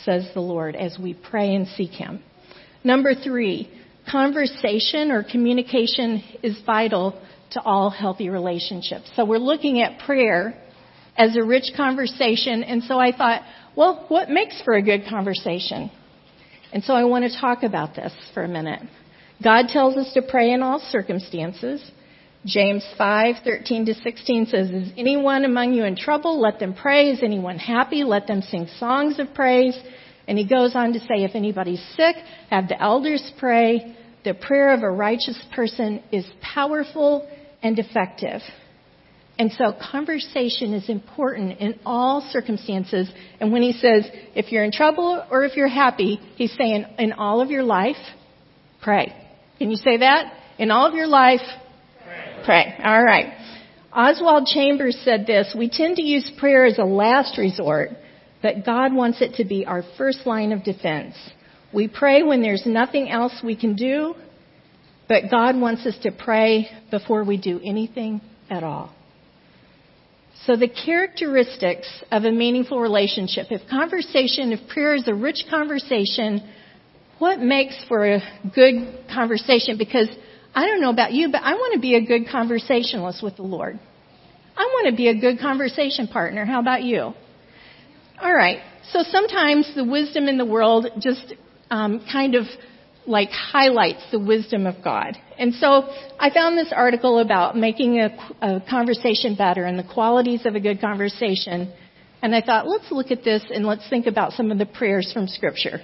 says 0.03 0.27
the 0.33 0.41
Lord, 0.41 0.75
as 0.75 0.97
we 0.99 1.13
pray 1.13 1.55
and 1.55 1.67
seek 1.67 1.91
Him. 1.91 2.21
Number 2.83 3.13
three, 3.13 3.69
conversation 4.09 5.11
or 5.11 5.23
communication 5.23 6.23
is 6.43 6.59
vital 6.65 7.21
to 7.51 7.61
all 7.61 7.89
healthy 7.89 8.29
relationships. 8.29 9.09
So 9.15 9.25
we're 9.25 9.37
looking 9.37 9.81
at 9.81 9.99
prayer 10.05 10.59
as 11.17 11.35
a 11.35 11.43
rich 11.43 11.71
conversation, 11.75 12.63
and 12.63 12.83
so 12.83 12.97
I 12.97 13.15
thought, 13.15 13.41
well, 13.75 14.05
what 14.07 14.29
makes 14.29 14.61
for 14.63 14.73
a 14.73 14.81
good 14.81 15.05
conversation? 15.09 15.91
And 16.73 16.83
so 16.83 16.93
I 16.93 17.03
want 17.03 17.29
to 17.29 17.39
talk 17.39 17.63
about 17.63 17.95
this 17.95 18.13
for 18.33 18.43
a 18.43 18.47
minute. 18.47 18.81
God 19.43 19.67
tells 19.67 19.97
us 19.97 20.13
to 20.13 20.21
pray 20.21 20.51
in 20.51 20.61
all 20.61 20.79
circumstances. 20.79 21.81
James 22.45 22.83
5:13 22.97 23.85
to 23.85 23.93
16 23.93 24.45
says, 24.47 24.71
"Is 24.71 24.91
anyone 24.97 25.45
among 25.45 25.73
you 25.73 25.83
in 25.83 25.95
trouble? 25.95 26.39
Let 26.39 26.59
them 26.59 26.73
pray. 26.73 27.09
Is 27.09 27.21
anyone 27.23 27.59
happy? 27.59 28.03
Let 28.03 28.25
them 28.27 28.41
sing 28.41 28.67
songs 28.79 29.19
of 29.19 29.33
praise." 29.33 29.77
And 30.27 30.37
he 30.37 30.43
goes 30.43 30.75
on 30.75 30.93
to 30.93 30.99
say, 30.99 31.23
"If 31.23 31.35
anybody's 31.35 31.83
sick, 31.97 32.15
have 32.49 32.67
the 32.67 32.81
elders 32.81 33.31
pray. 33.37 33.93
The 34.23 34.33
prayer 34.33 34.71
of 34.71 34.83
a 34.83 34.89
righteous 34.89 35.37
person 35.51 36.01
is 36.11 36.25
powerful 36.41 37.27
and 37.61 37.77
effective." 37.77 38.43
And 39.41 39.51
so 39.53 39.73
conversation 39.73 40.75
is 40.75 40.87
important 40.87 41.59
in 41.59 41.79
all 41.83 42.21
circumstances. 42.29 43.11
And 43.39 43.51
when 43.51 43.63
he 43.63 43.71
says, 43.71 44.07
if 44.35 44.51
you're 44.51 44.63
in 44.63 44.71
trouble 44.71 45.25
or 45.31 45.43
if 45.45 45.57
you're 45.57 45.67
happy, 45.67 46.19
he's 46.35 46.55
saying, 46.55 46.85
in 46.99 47.13
all 47.13 47.41
of 47.41 47.49
your 47.49 47.63
life, 47.63 47.95
pray. 48.83 49.11
Can 49.57 49.71
you 49.71 49.77
say 49.77 49.97
that? 49.97 50.31
In 50.59 50.69
all 50.69 50.85
of 50.85 50.93
your 50.93 51.07
life, 51.07 51.41
pray. 52.03 52.43
pray. 52.45 52.75
All 52.83 53.03
right. 53.03 53.33
Oswald 53.91 54.45
Chambers 54.45 55.01
said 55.03 55.25
this, 55.25 55.55
we 55.57 55.71
tend 55.71 55.95
to 55.95 56.03
use 56.03 56.31
prayer 56.37 56.65
as 56.65 56.77
a 56.77 56.83
last 56.83 57.39
resort, 57.39 57.89
but 58.43 58.63
God 58.63 58.93
wants 58.93 59.23
it 59.23 59.37
to 59.37 59.43
be 59.43 59.65
our 59.65 59.81
first 59.97 60.27
line 60.27 60.51
of 60.51 60.63
defense. 60.63 61.15
We 61.73 61.87
pray 61.87 62.21
when 62.21 62.43
there's 62.43 62.67
nothing 62.67 63.09
else 63.09 63.33
we 63.43 63.55
can 63.55 63.75
do, 63.75 64.13
but 65.07 65.31
God 65.31 65.59
wants 65.59 65.83
us 65.87 65.97
to 66.03 66.11
pray 66.11 66.69
before 66.91 67.23
we 67.23 67.37
do 67.37 67.59
anything 67.63 68.21
at 68.47 68.63
all. 68.63 68.93
So 70.45 70.55
the 70.55 70.67
characteristics 70.67 71.87
of 72.11 72.23
a 72.23 72.31
meaningful 72.31 72.79
relationship, 72.79 73.47
if 73.51 73.69
conversation, 73.69 74.51
if 74.51 74.67
prayer 74.69 74.95
is 74.95 75.07
a 75.07 75.13
rich 75.13 75.45
conversation, 75.49 76.41
what 77.19 77.39
makes 77.39 77.75
for 77.87 78.05
a 78.15 78.19
good 78.55 79.05
conversation? 79.13 79.77
Because 79.77 80.09
I 80.55 80.65
don't 80.65 80.81
know 80.81 80.89
about 80.89 81.13
you, 81.13 81.31
but 81.31 81.43
I 81.43 81.53
want 81.53 81.75
to 81.75 81.79
be 81.79 81.95
a 81.95 82.03
good 82.03 82.27
conversationalist 82.31 83.21
with 83.21 83.35
the 83.35 83.43
Lord. 83.43 83.79
I 84.57 84.63
want 84.63 84.89
to 84.89 84.95
be 84.95 85.07
a 85.09 85.19
good 85.19 85.39
conversation 85.39 86.07
partner. 86.07 86.43
How 86.45 86.59
about 86.59 86.81
you? 86.83 87.13
All 88.19 88.33
right. 88.33 88.59
So 88.91 89.03
sometimes 89.03 89.71
the 89.75 89.85
wisdom 89.85 90.27
in 90.27 90.37
the 90.37 90.45
world 90.45 90.87
just 90.99 91.33
um, 91.69 92.03
kind 92.11 92.35
of 92.35 92.45
like 93.07 93.29
highlights 93.29 94.03
the 94.11 94.19
wisdom 94.19 94.67
of 94.67 94.83
God. 94.83 95.17
And 95.37 95.53
so 95.55 95.89
I 96.19 96.29
found 96.31 96.57
this 96.57 96.71
article 96.75 97.19
about 97.19 97.57
making 97.57 97.99
a, 97.99 98.09
a, 98.41 98.61
conversation 98.69 99.35
better 99.35 99.63
and 99.65 99.77
the 99.79 99.83
qualities 99.93 100.45
of 100.45 100.55
a 100.55 100.59
good 100.59 100.79
conversation. 100.79 101.73
And 102.21 102.35
I 102.35 102.41
thought, 102.41 102.67
let's 102.67 102.91
look 102.91 103.09
at 103.09 103.23
this 103.23 103.43
and 103.49 103.65
let's 103.65 103.87
think 103.89 104.05
about 104.05 104.33
some 104.33 104.51
of 104.51 104.59
the 104.59 104.67
prayers 104.67 105.11
from 105.11 105.27
Scripture. 105.27 105.79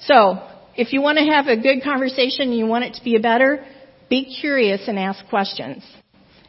So, 0.00 0.38
if 0.76 0.92
you 0.92 1.02
want 1.02 1.18
to 1.18 1.24
have 1.24 1.48
a 1.48 1.60
good 1.60 1.82
conversation 1.82 2.50
and 2.50 2.56
you 2.56 2.66
want 2.66 2.84
it 2.84 2.94
to 2.94 3.04
be 3.04 3.18
better, 3.18 3.66
be 4.08 4.36
curious 4.40 4.86
and 4.86 4.96
ask 4.96 5.28
questions. 5.28 5.82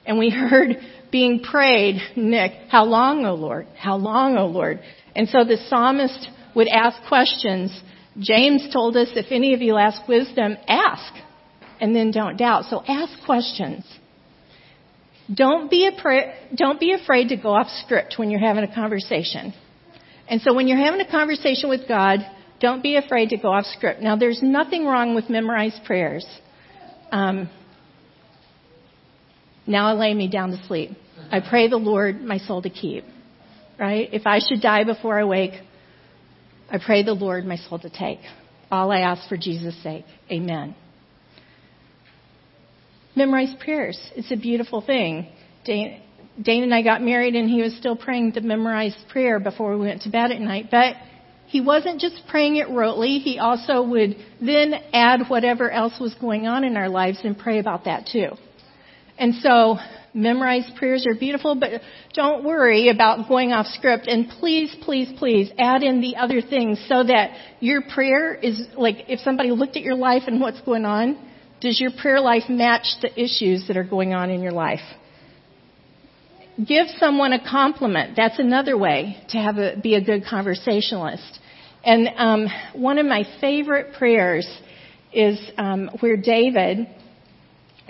And 0.06 0.20
we 0.20 0.30
heard 0.50 0.78
being 1.12 1.42
prayed, 1.42 2.00
Nick, 2.16 2.52
how 2.70 2.86
long, 2.86 3.26
O 3.26 3.34
Lord? 3.34 3.68
How 3.76 3.98
long, 3.98 4.38
O 4.38 4.46
Lord? 4.46 4.80
And 5.16 5.28
so 5.30 5.44
the 5.44 5.58
psalmist 5.68 6.30
would 6.56 6.68
ask 6.68 6.98
questions. 7.08 7.72
James 8.20 8.68
told 8.74 8.98
us 8.98 9.10
if 9.16 9.28
any 9.32 9.54
of 9.54 9.62
you 9.62 9.78
ask 9.78 10.08
wisdom, 10.08 10.58
ask 10.68 11.14
and 11.80 11.96
then 11.96 12.12
don't 12.12 12.38
doubt. 12.38 12.66
So 12.66 12.84
ask 12.88 13.24
questions. 13.26 13.86
Don't 15.34 15.70
be, 15.70 15.90
don't 16.56 16.80
be 16.80 16.94
afraid 16.94 17.30
to 17.30 17.38
go 17.38 17.50
off 17.50 17.68
script 17.84 18.16
when 18.18 18.30
you're 18.30 18.40
having 18.40 18.64
a 18.64 18.74
conversation. 18.74 19.54
And 20.28 20.42
so 20.42 20.54
when 20.54 20.68
you're 20.68 20.78
having 20.78 21.02
a 21.02 21.10
conversation 21.10 21.70
with 21.70 21.88
God, 21.88 22.20
don't 22.60 22.84
be 22.84 22.98
afraid 22.98 23.30
to 23.30 23.38
go 23.38 23.54
off 23.54 23.66
script. 23.66 24.02
Now, 24.02 24.16
there's 24.16 24.42
nothing 24.42 24.86
wrong 24.86 25.16
with 25.16 25.30
memorized 25.30 25.84
prayers. 25.86 26.26
Um, 27.12 27.50
now 29.66 29.88
I 29.88 29.94
lay 29.94 30.14
me 30.14 30.28
down 30.28 30.52
to 30.52 30.64
sleep. 30.68 30.92
I 31.32 31.42
pray 31.48 31.70
the 31.70 31.78
Lord 31.78 32.22
my 32.22 32.38
soul 32.40 32.62
to 32.64 32.70
keep. 32.70 33.06
Right? 33.78 34.10
If 34.12 34.24
I 34.26 34.40
should 34.40 34.62
die 34.62 34.84
before 34.84 35.18
I 35.20 35.24
wake, 35.24 35.54
I 36.72 36.78
pray 36.84 37.04
the 37.04 37.14
Lord 37.14 37.46
my 37.46 37.58
soul 37.58 37.80
to 37.80 37.90
take. 37.90 38.20
All 38.72 38.92
I 38.92 39.00
ask 39.00 39.28
for 39.28 39.38
Jesus' 39.38 39.82
sake. 39.82 40.06
Amen. 40.32 40.76
Memorize 43.16 43.54
prayers. 43.60 44.00
It's 44.16 44.32
a 44.32 44.36
beautiful 44.36 44.82
thing. 44.82 45.30
Dane, 45.66 46.02
Dane 46.42 46.64
and 46.64 46.74
I 46.74 46.84
got 46.84 47.02
married 47.02 47.36
and 47.36 47.50
he 47.50 47.62
was 47.62 47.76
still 47.76 47.96
praying 47.96 48.32
the 48.32 48.42
memorized 48.42 48.98
prayer 49.10 49.40
before 49.40 49.76
we 49.76 49.86
went 49.88 50.04
to 50.04 50.10
bed 50.10 50.32
at 50.32 50.40
night. 50.40 50.68
But 50.70 50.96
he 51.48 51.62
wasn't 51.62 52.00
just 52.00 52.22
praying 52.30 52.58
it 52.58 52.68
rotely. 52.68 53.20
He 53.20 53.40
also 53.40 53.82
would 53.82 54.16
then 54.40 54.76
add 54.94 55.22
whatever 55.28 55.72
else 55.72 56.00
was 56.00 56.14
going 56.14 56.46
on 56.46 56.64
in 56.64 56.78
our 56.78 56.90
lives 56.90 57.20
and 57.24 57.38
pray 57.38 57.58
about 57.58 57.86
that 57.86 58.08
too. 58.12 58.30
And 59.18 59.34
so 59.36 59.78
memorized 60.14 60.76
prayers 60.76 61.06
are 61.08 61.16
beautiful, 61.16 61.56
but 61.56 61.82
don't 62.14 62.44
worry 62.44 62.90
about 62.90 63.28
going 63.28 63.52
off 63.52 63.68
script. 63.68 64.08
And 64.08 64.30
please, 64.30 64.76
please, 64.84 65.12
please 65.18 65.52
add 65.58 65.84
in 65.84 66.02
the 66.02 66.16
other 66.16 66.42
things 66.42 66.84
so 66.88 67.04
that 67.04 67.32
your 67.60 67.82
prayer 67.82 68.34
is 68.34 68.62
like 68.78 69.06
if 69.08 69.20
somebody 69.20 69.52
looked 69.52 69.78
at 69.78 69.84
your 69.84 69.96
life 69.96 70.24
and 70.28 70.42
what's 70.42 70.62
going 70.62 70.86
on, 70.86 71.18
does 71.62 71.80
your 71.80 71.92
prayer 71.92 72.22
life 72.22 72.44
match 72.50 72.86
the 73.02 73.12
issues 73.22 73.68
that 73.68 73.78
are 73.78 73.84
going 73.84 74.14
on 74.14 74.30
in 74.30 74.42
your 74.42 74.54
life? 74.54 74.80
Give 76.58 76.88
someone 76.98 77.34
a 77.34 77.50
compliment. 77.50 78.16
That's 78.18 78.40
another 78.40 78.78
way 78.78 79.18
to 79.30 79.38
have 79.38 79.58
a, 79.58 79.78
be 79.82 79.96
a 79.96 80.04
good 80.04 80.26
conversationalist. 80.26 81.40
And 81.84 82.10
um, 82.18 82.48
one 82.74 82.98
of 82.98 83.06
my 83.06 83.24
favorite 83.40 83.94
prayers 83.94 84.46
is 85.14 85.40
um, 85.58 85.90
where 86.02 86.18
David 86.18 86.88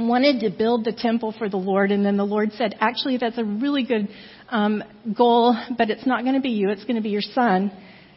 wanted 0.01 0.41
to 0.41 0.49
build 0.49 0.85
the 0.85 0.93
temple 0.93 1.33
for 1.37 1.49
the 1.49 1.57
Lord, 1.57 1.91
and 1.91 2.05
then 2.05 2.17
the 2.17 2.25
Lord 2.25 2.51
said, 2.53 2.75
"Actually, 2.79 3.17
that's 3.17 3.37
a 3.37 3.43
really 3.43 3.83
good 3.83 4.07
um, 4.49 4.83
goal, 5.15 5.55
but 5.77 5.89
it's 5.89 6.05
not 6.05 6.23
going 6.23 6.35
to 6.35 6.41
be 6.41 6.49
you; 6.49 6.69
it's 6.69 6.83
going 6.83 6.95
to 6.95 7.01
be 7.01 7.09
your 7.09 7.21
son." 7.21 7.71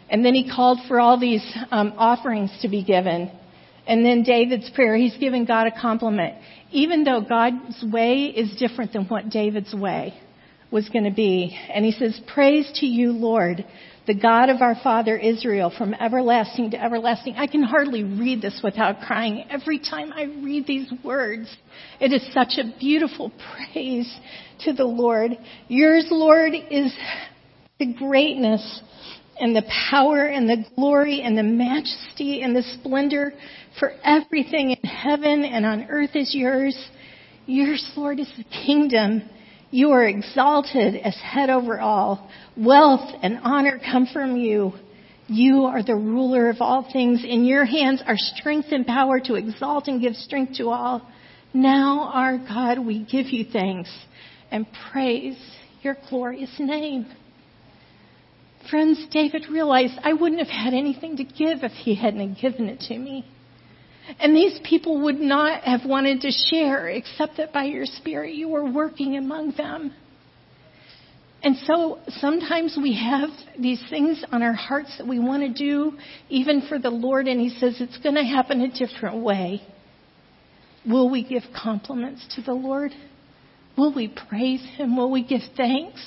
And 0.09 0.25
then 0.25 0.35
he 0.35 0.51
called 0.51 0.79
for 0.89 1.01
all 1.01 1.19
these 1.19 1.45
um, 1.71 1.95
offerings 1.97 2.51
to 2.61 2.69
be 2.69 2.85
given. 2.85 3.31
And 3.87 4.05
then 4.05 4.23
David's 4.23 4.71
prayer, 4.71 4.95
he's 4.97 5.17
giving 5.17 5.45
God 5.45 5.67
a 5.67 5.81
compliment. 5.81 6.35
Even 6.71 7.03
though 7.05 7.23
God's 7.23 7.83
way 7.83 8.27
is 8.27 8.55
different 8.57 8.93
than 8.93 9.07
what 9.07 9.31
David's 9.31 9.75
way 9.75 10.15
was 10.71 10.89
going 10.89 11.05
to 11.05 11.11
be. 11.11 11.59
And 11.73 11.85
he 11.85 11.93
says, 11.93 12.21
Praise 12.33 12.71
to 12.77 12.87
you, 12.87 13.13
Lord, 13.13 13.65
the 14.07 14.15
God 14.15 14.49
of 14.49 14.61
our 14.63 14.77
father 14.83 15.17
Israel, 15.17 15.73
from 15.77 15.95
everlasting 15.95 16.73
to 16.73 16.83
everlasting. 16.83 17.37
I 17.37 17.47
can 17.47 17.63
hardly 17.63 18.03
read 18.03 18.43
this 18.43 18.61
without 18.63 19.01
crying 19.01 19.45
every 19.49 19.79
time 19.79 20.13
I 20.13 20.25
read 20.25 20.67
these 20.67 20.93
words. 21.05 21.57
It 22.01 22.13
is 22.13 22.27
such 22.33 22.59
a 22.59 22.77
beautiful 22.79 23.31
praise 23.55 24.13
to 24.65 24.73
the 24.73 24.85
Lord. 24.85 25.33
Yours, 25.69 26.07
Lord, 26.11 26.53
is 26.71 26.93
the 27.79 27.95
greatness 27.95 28.83
and 29.41 29.57
the 29.57 29.65
power 29.91 30.27
and 30.27 30.49
the 30.49 30.65
glory 30.75 31.23
and 31.23 31.37
the 31.39 31.43
majesty 31.43 32.43
and 32.43 32.55
the 32.55 32.63
splendor 32.63 33.33
for 33.79 33.93
everything 34.05 34.71
in 34.71 34.89
heaven 34.89 35.45
and 35.45 35.65
on 35.65 35.87
earth 35.89 36.15
is 36.15 36.35
yours. 36.35 36.77
Yours, 37.47 37.85
Lord, 37.97 38.21
is 38.21 38.33
the 38.37 38.45
kingdom. 38.45 39.23
You 39.73 39.93
are 39.93 40.07
exalted 40.07 40.97
as 40.97 41.17
head 41.17 41.49
over 41.49 41.81
all. 41.81 42.31
Wealth 42.59 43.11
and 43.23 43.41
honor 43.43 43.81
come 43.83 44.07
from 44.07 44.37
you. 44.37 44.75
You 45.29 45.65
are 45.65 45.83
the 45.83 45.95
ruler 45.95 46.51
of 46.51 46.59
all 46.61 46.87
things. 46.93 47.25
In 47.25 47.47
your 47.47 47.65
hands 47.65 48.03
are 48.07 48.19
strength 48.19 48.69
and 48.71 48.87
power 48.87 49.19
to 49.21 49.35
exalt 49.35 49.89
and 49.89 49.99
give 49.99 50.15
strength 50.15 50.59
to 50.59 50.69
all. 50.69 51.01
Now, 51.55 52.11
our 52.13 52.37
God, 52.37 52.81
we 52.81 53.05
give 53.05 53.29
you 53.29 53.47
thanks 53.51 53.91
and 54.51 54.67
praise 54.93 55.39
your 55.81 55.97
glorious 56.11 56.55
name. 56.59 57.07
Friends, 58.69 59.07
David 59.11 59.47
realized 59.51 59.95
I 60.05 60.13
wouldn't 60.13 60.47
have 60.47 60.49
had 60.49 60.75
anything 60.75 61.17
to 61.17 61.25
give 61.25 61.63
if 61.63 61.73
he 61.73 61.95
hadn't 61.95 62.39
given 62.43 62.69
it 62.69 62.81
to 62.89 62.99
me. 62.99 63.25
And 64.19 64.35
these 64.35 64.59
people 64.65 65.03
would 65.03 65.21
not 65.21 65.63
have 65.63 65.85
wanted 65.85 66.23
to 66.23 66.31
share 66.31 66.89
except 66.89 67.37
that 67.37 67.53
by 67.53 67.65
your 67.65 67.87
Spirit 67.87 68.35
you 68.35 68.49
were 68.49 68.69
working 68.71 69.17
among 69.17 69.53
them. 69.53 69.95
And 71.45 71.57
so 71.65 71.99
sometimes 72.09 72.79
we 72.81 72.95
have 72.95 73.31
these 73.59 73.83
things 73.91 74.25
on 74.31 74.43
our 74.43 74.53
hearts 74.53 74.97
that 74.99 75.07
we 75.07 75.19
want 75.19 75.43
to 75.43 75.53
do, 75.53 75.99
even 76.29 76.63
for 76.69 76.79
the 76.79 76.91
Lord, 76.91 77.27
and 77.27 77.41
He 77.41 77.51
says 77.51 77.77
it's 77.81 77.99
going 77.99 78.15
to 78.15 78.25
happen 78.25 78.61
a 78.61 78.71
different 78.71 79.23
way. 79.23 79.61
Will 80.89 81.11
we 81.11 81.25
give 81.25 81.43
compliments 81.61 82.27
to 82.37 82.43
the 82.43 82.53
Lord? 82.53 82.93
Will 83.77 83.95
we 83.95 84.09
praise 84.29 84.65
Him? 84.77 84.97
Will 84.97 85.11
we 85.11 85.25
give 85.25 85.43
thanks? 85.57 86.05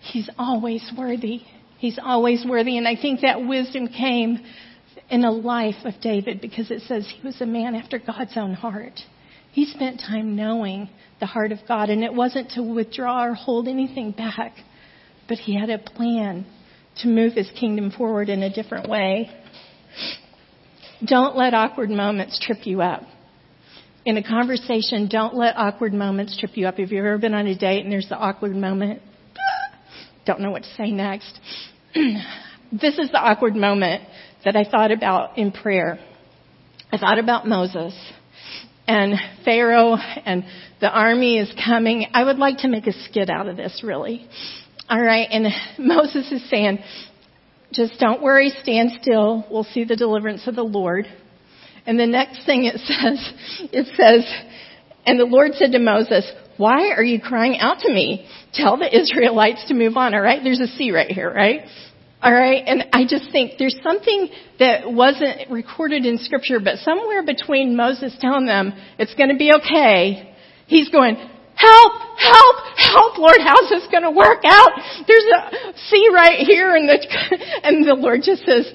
He's 0.00 0.28
always 0.36 0.90
worthy. 0.96 1.42
He's 1.78 1.98
always 2.02 2.44
worthy. 2.48 2.78
And 2.78 2.88
I 2.88 2.96
think 3.00 3.20
that 3.20 3.46
wisdom 3.46 3.88
came 3.88 4.38
in 5.12 5.20
the 5.20 5.30
life 5.30 5.84
of 5.84 5.92
David 6.00 6.40
because 6.40 6.70
it 6.70 6.80
says 6.88 7.06
he 7.06 7.24
was 7.24 7.38
a 7.42 7.46
man 7.46 7.74
after 7.74 7.98
God's 7.98 8.32
own 8.34 8.54
heart. 8.54 8.98
He 9.52 9.66
spent 9.66 10.00
time 10.00 10.34
knowing 10.34 10.88
the 11.20 11.26
heart 11.26 11.52
of 11.52 11.58
God, 11.68 11.90
and 11.90 12.02
it 12.02 12.14
wasn't 12.14 12.52
to 12.52 12.62
withdraw 12.62 13.26
or 13.26 13.34
hold 13.34 13.68
anything 13.68 14.12
back, 14.12 14.54
but 15.28 15.36
he 15.36 15.54
had 15.54 15.68
a 15.68 15.76
plan 15.76 16.46
to 17.02 17.08
move 17.08 17.34
his 17.34 17.50
kingdom 17.60 17.90
forward 17.90 18.30
in 18.30 18.42
a 18.42 18.52
different 18.52 18.88
way. 18.88 19.30
Don't 21.06 21.36
let 21.36 21.52
awkward 21.52 21.90
moments 21.90 22.40
trip 22.40 22.66
you 22.66 22.80
up. 22.80 23.02
In 24.06 24.16
a 24.16 24.22
conversation, 24.22 25.08
don't 25.10 25.34
let 25.34 25.58
awkward 25.58 25.92
moments 25.92 26.38
trip 26.38 26.52
you 26.54 26.66
up. 26.66 26.78
Have 26.78 26.90
you 26.90 27.00
ever 27.00 27.18
been 27.18 27.34
on 27.34 27.46
a 27.46 27.56
date 27.56 27.84
and 27.84 27.92
there's 27.92 28.08
the 28.08 28.16
awkward 28.16 28.56
moment? 28.56 29.02
Don't 30.24 30.40
know 30.40 30.50
what 30.50 30.62
to 30.62 30.74
say 30.74 30.90
next. 30.90 31.38
this 31.94 32.98
is 32.98 33.10
the 33.10 33.18
awkward 33.18 33.54
moment 33.54 34.04
that 34.44 34.56
I 34.56 34.64
thought 34.64 34.90
about 34.90 35.38
in 35.38 35.52
prayer. 35.52 35.98
I 36.90 36.98
thought 36.98 37.18
about 37.18 37.46
Moses 37.46 37.94
and 38.86 39.14
Pharaoh 39.44 39.96
and 39.96 40.44
the 40.80 40.90
army 40.90 41.38
is 41.38 41.52
coming. 41.64 42.06
I 42.12 42.24
would 42.24 42.38
like 42.38 42.58
to 42.58 42.68
make 42.68 42.86
a 42.86 42.92
skit 43.04 43.30
out 43.30 43.48
of 43.48 43.56
this, 43.56 43.82
really. 43.84 44.26
All 44.88 45.00
right, 45.00 45.28
and 45.30 45.46
Moses 45.78 46.30
is 46.32 46.48
saying, 46.50 46.80
just 47.72 47.98
don't 47.98 48.22
worry, 48.22 48.52
stand 48.62 48.90
still. 49.00 49.46
We'll 49.50 49.64
see 49.64 49.84
the 49.84 49.96
deliverance 49.96 50.46
of 50.46 50.54
the 50.54 50.62
Lord. 50.62 51.06
And 51.86 51.98
the 51.98 52.06
next 52.06 52.44
thing 52.44 52.64
it 52.64 52.76
says, 52.84 53.32
it 53.72 53.86
says, 53.96 54.30
and 55.06 55.18
the 55.18 55.24
Lord 55.24 55.52
said 55.54 55.72
to 55.72 55.78
Moses, 55.78 56.30
why 56.56 56.90
are 56.90 57.02
you 57.02 57.20
crying 57.20 57.58
out 57.58 57.78
to 57.80 57.92
me? 57.92 58.28
Tell 58.52 58.76
the 58.76 58.94
Israelites 58.94 59.64
to 59.68 59.74
move 59.74 59.96
on, 59.96 60.14
alright? 60.14 60.40
There's 60.44 60.60
a 60.60 60.66
sea 60.66 60.90
right 60.90 61.10
here, 61.10 61.32
right? 61.32 61.62
All 62.22 62.32
right. 62.32 62.62
And 62.64 62.84
I 62.92 63.04
just 63.04 63.32
think 63.32 63.54
there's 63.58 63.76
something 63.82 64.28
that 64.60 64.90
wasn't 64.90 65.50
recorded 65.50 66.06
in 66.06 66.18
scripture, 66.18 66.60
but 66.60 66.78
somewhere 66.78 67.24
between 67.24 67.76
Moses 67.76 68.16
telling 68.20 68.46
them 68.46 68.72
it's 68.98 69.14
going 69.14 69.30
to 69.30 69.36
be 69.36 69.50
okay, 69.56 70.32
he's 70.68 70.88
going, 70.88 71.16
help, 71.16 71.92
help, 72.16 72.56
help, 72.76 73.18
Lord, 73.18 73.38
how's 73.44 73.68
this 73.68 73.88
going 73.90 74.04
to 74.04 74.12
work 74.12 74.42
out? 74.44 74.70
There's 75.08 75.24
a 75.24 75.72
sea 75.90 76.08
right 76.14 76.38
here 76.46 76.76
and 76.76 76.88
the, 76.88 76.98
and 77.64 77.84
the 77.84 77.94
Lord 77.94 78.20
just 78.22 78.46
says, 78.46 78.72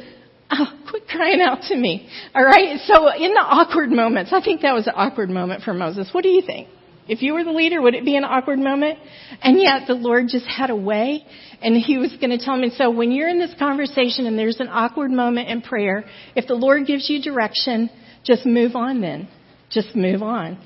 oh, 0.52 0.68
quit 0.90 1.08
crying 1.08 1.40
out 1.42 1.62
to 1.70 1.76
me. 1.78 2.10
All 2.36 2.44
right. 2.44 2.80
So 2.86 3.08
in 3.16 3.34
the 3.34 3.40
awkward 3.40 3.92
moments, 3.92 4.34
I 4.34 4.42
think 4.42 4.62
that 4.62 4.74
was 4.74 4.88
an 4.88 4.94
awkward 4.96 5.30
moment 5.30 5.64
for 5.64 5.74
Moses. 5.74 6.10
What 6.12 6.24
do 6.24 6.30
you 6.30 6.42
think? 6.42 6.68
If 7.08 7.22
you 7.22 7.34
were 7.34 7.44
the 7.44 7.52
leader, 7.52 7.82
would 7.82 7.96
it 7.96 8.06
be 8.06 8.16
an 8.16 8.24
awkward 8.24 8.60
moment? 8.60 9.00
And 9.42 9.60
yet 9.60 9.88
the 9.88 9.94
Lord 9.94 10.28
just 10.30 10.46
had 10.46 10.70
a 10.70 10.76
way 10.76 11.26
and 11.62 11.76
he 11.76 11.98
was 11.98 12.16
going 12.20 12.38
to 12.38 12.44
tell 12.44 12.58
me, 12.58 12.72
so 12.76 12.90
when 12.92 13.12
you're 13.12 13.30
in 13.30 13.40
this 13.40 13.54
conversation 13.58 14.26
and 14.26 14.38
there's 14.38 14.60
an 14.60 14.68
awkward 14.68 15.12
moment 15.12 15.50
in 15.50 15.62
prayer, 15.62 16.06
if 16.36 16.48
the 16.48 16.54
Lord 16.54 16.86
gives 16.86 17.10
you 17.10 17.22
direction, 17.22 17.90
just 18.24 18.46
move 18.46 18.76
on 18.76 19.02
then. 19.02 19.28
Just 19.70 19.96
move 19.96 20.22
on. 20.22 20.60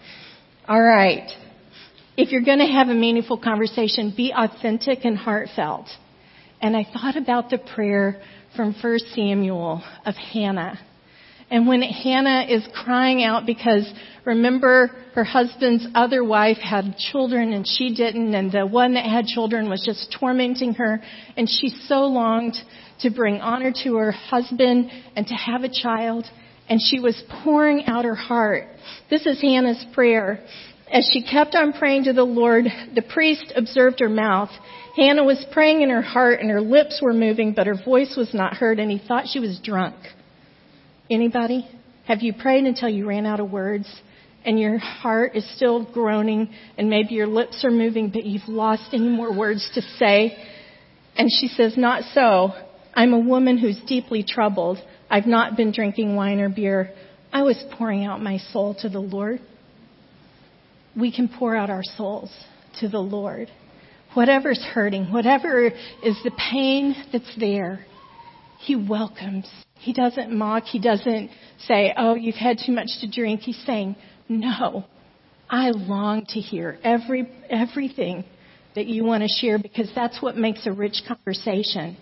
All 0.68 0.82
right. 0.82 1.30
If 2.18 2.32
you're 2.32 2.44
going 2.44 2.60
to 2.60 2.66
have 2.66 2.90
a 2.90 2.94
meaningful 2.94 3.40
conversation, 3.40 4.14
be 4.16 4.34
authentic 4.36 5.06
and 5.06 5.18
heartfelt. 5.18 5.88
and 6.62 6.76
I 6.78 6.86
thought 6.94 7.18
about 7.18 7.50
the 7.50 7.58
prayer 7.58 8.22
from 8.56 8.76
1 8.80 9.00
Samuel 9.16 9.82
of 10.06 10.16
Hannah. 10.16 10.80
And 11.52 11.68
when 11.68 11.82
Hannah 11.82 12.46
is 12.48 12.66
crying 12.74 13.24
out 13.26 13.46
because 13.46 13.86
remember 14.24 14.90
her 15.16 15.26
husband's 15.26 15.86
other 15.94 16.24
wife 16.24 16.58
had 16.58 16.96
children 16.98 17.52
and 17.52 17.68
she 17.68 17.94
didn't 17.94 18.34
and 18.34 18.50
the 18.50 18.66
one 18.66 18.94
that 18.94 19.04
had 19.04 19.26
children 19.26 19.70
was 19.70 19.84
just 19.86 20.16
tormenting 20.18 20.76
her 20.76 21.02
and 21.36 21.50
she 21.50 21.68
so 21.68 22.06
longed 22.06 22.56
to 23.02 23.10
bring 23.10 23.42
honor 23.42 23.74
to 23.84 23.96
her 23.98 24.12
husband 24.12 24.90
and 25.18 25.28
to 25.28 25.34
have 25.34 25.64
a 25.64 25.70
child 25.70 26.26
and 26.70 26.80
she 26.82 27.02
was 27.02 27.22
pouring 27.44 27.84
out 27.86 28.06
her 28.06 28.16
heart. 28.16 28.70
This 29.10 29.26
is 29.26 29.42
Hannah's 29.42 29.86
prayer. 29.94 30.40
As 30.90 31.10
she 31.12 31.22
kept 31.22 31.54
on 31.54 31.74
praying 31.74 32.06
to 32.06 32.14
the 32.14 32.24
Lord, 32.24 32.66
the 32.96 33.02
priest 33.02 33.52
observed 33.58 34.00
her 34.00 34.10
mouth. 34.10 34.52
Hannah 34.96 35.26
was 35.26 35.46
praying 35.52 35.82
in 35.82 35.90
her 35.90 36.02
heart 36.02 36.40
and 36.40 36.50
her 36.50 36.62
lips 36.62 37.02
were 37.02 37.14
moving, 37.14 37.54
but 37.54 37.68
her 37.68 37.76
voice 37.76 38.16
was 38.16 38.34
not 38.34 38.54
heard 38.54 38.80
and 38.80 38.90
he 38.90 39.02
thought 39.06 39.28
she 39.28 39.40
was 39.40 39.60
drunk. 39.62 39.96
Anybody? 41.12 41.70
Have 42.08 42.22
you 42.22 42.32
prayed 42.32 42.64
until 42.64 42.88
you 42.88 43.06
ran 43.06 43.26
out 43.26 43.42
of 43.42 43.52
words 43.52 43.86
and 44.46 44.58
your 44.58 44.78
heart 44.78 45.36
is 45.36 45.46
still 45.58 45.84
groaning 45.84 46.50
and 46.78 46.90
maybe 46.90 47.16
your 47.16 47.28
lips 47.28 47.66
are 47.66 47.70
moving 47.70 48.10
but 48.12 48.26
you've 48.26 48.48
lost 48.48 48.94
any 48.94 49.10
more 49.10 49.38
words 49.38 49.70
to 49.76 49.82
say? 50.00 50.38
And 51.18 51.30
she 51.30 51.50
says, 51.50 51.76
not 51.76 52.04
so. 52.14 52.54
I'm 52.94 53.14
a 53.14 53.20
woman 53.20 53.58
who's 53.58 53.78
deeply 53.88 54.24
troubled. 54.24 54.78
I've 55.10 55.26
not 55.26 55.58
been 55.58 55.74
drinking 55.74 56.16
wine 56.16 56.40
or 56.40 56.48
beer. 56.48 56.94
I 57.34 57.44
was 57.44 57.62
pouring 57.78 58.06
out 58.06 58.22
my 58.22 58.38
soul 58.38 58.76
to 58.76 58.88
the 58.88 59.02
Lord. 59.02 59.42
We 60.98 61.14
can 61.14 61.28
pour 61.28 61.58
out 61.58 61.70
our 61.70 61.84
souls 61.84 62.32
to 62.80 62.88
the 62.88 63.00
Lord. 63.00 63.50
Whatever's 64.14 64.64
hurting, 64.74 65.12
whatever 65.12 65.66
is 65.66 66.18
the 66.24 66.32
pain 66.52 66.96
that's 67.12 67.36
there, 67.38 67.86
He 68.60 68.78
welcomes. 68.78 69.50
He 69.82 69.94
doesn't 69.94 70.32
mock. 70.32 70.66
He 70.66 70.80
doesn't 70.80 71.32
say, 71.66 71.92
oh, 71.98 72.14
you've 72.14 72.36
had 72.36 72.60
too 72.64 72.72
much 72.72 72.90
to 73.02 73.10
drink. 73.10 73.42
He's 73.42 73.62
saying, 73.66 73.96
no, 74.30 74.86
I 75.50 75.72
long 75.72 76.26
to 76.30 76.40
hear 76.40 76.78
every, 76.84 77.28
everything 77.50 78.24
that 78.76 78.86
you 78.86 79.04
want 79.04 79.24
to 79.24 79.30
share 79.42 79.58
because 79.58 79.92
that's 79.96 80.22
what 80.22 80.38
makes 80.38 80.68
a 80.68 80.72
rich 80.72 81.02
conversation. 81.08 81.98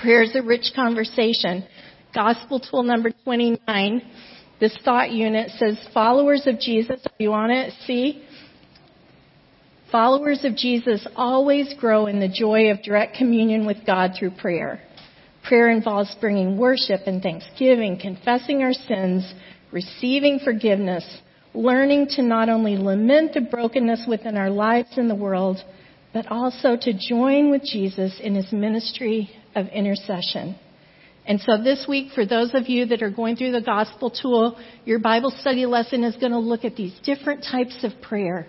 Prayer 0.00 0.22
is 0.22 0.34
a 0.34 0.42
rich 0.42 0.72
conversation. 0.74 1.64
Gospel 2.12 2.58
tool 2.58 2.82
number 2.82 3.10
29. 3.22 4.02
This 4.58 4.76
thought 4.84 5.12
unit 5.12 5.50
says 5.58 5.78
followers 5.94 6.42
of 6.46 6.58
Jesus. 6.58 7.00
You 7.18 7.30
want 7.30 7.52
it? 7.52 7.74
See? 7.86 8.24
Followers 9.92 10.44
of 10.44 10.56
Jesus 10.56 11.06
always 11.14 11.72
grow 11.78 12.06
in 12.06 12.18
the 12.18 12.28
joy 12.28 12.70
of 12.72 12.82
direct 12.82 13.16
communion 13.16 13.66
with 13.66 13.86
God 13.86 14.12
through 14.18 14.32
prayer. 14.32 14.80
Prayer 15.46 15.70
involves 15.70 16.14
bringing 16.20 16.58
worship 16.58 17.02
and 17.06 17.22
thanksgiving, 17.22 17.98
confessing 18.00 18.62
our 18.62 18.72
sins, 18.72 19.32
receiving 19.70 20.40
forgiveness, 20.40 21.04
learning 21.54 22.08
to 22.10 22.22
not 22.22 22.48
only 22.48 22.76
lament 22.76 23.32
the 23.32 23.40
brokenness 23.40 24.06
within 24.08 24.36
our 24.36 24.50
lives 24.50 24.88
and 24.96 25.08
the 25.08 25.14
world, 25.14 25.58
but 26.12 26.26
also 26.32 26.76
to 26.76 26.92
join 26.92 27.50
with 27.50 27.62
Jesus 27.62 28.18
in 28.20 28.34
his 28.34 28.50
ministry 28.52 29.30
of 29.54 29.68
intercession. 29.68 30.56
And 31.26 31.40
so 31.40 31.62
this 31.62 31.86
week, 31.88 32.12
for 32.12 32.26
those 32.26 32.52
of 32.54 32.68
you 32.68 32.86
that 32.86 33.02
are 33.02 33.10
going 33.10 33.36
through 33.36 33.52
the 33.52 33.60
gospel 33.60 34.10
tool, 34.10 34.58
your 34.84 34.98
Bible 34.98 35.32
study 35.40 35.66
lesson 35.66 36.02
is 36.02 36.16
going 36.16 36.32
to 36.32 36.38
look 36.38 36.64
at 36.64 36.76
these 36.76 36.94
different 37.04 37.44
types 37.44 37.84
of 37.84 37.92
prayer 38.00 38.46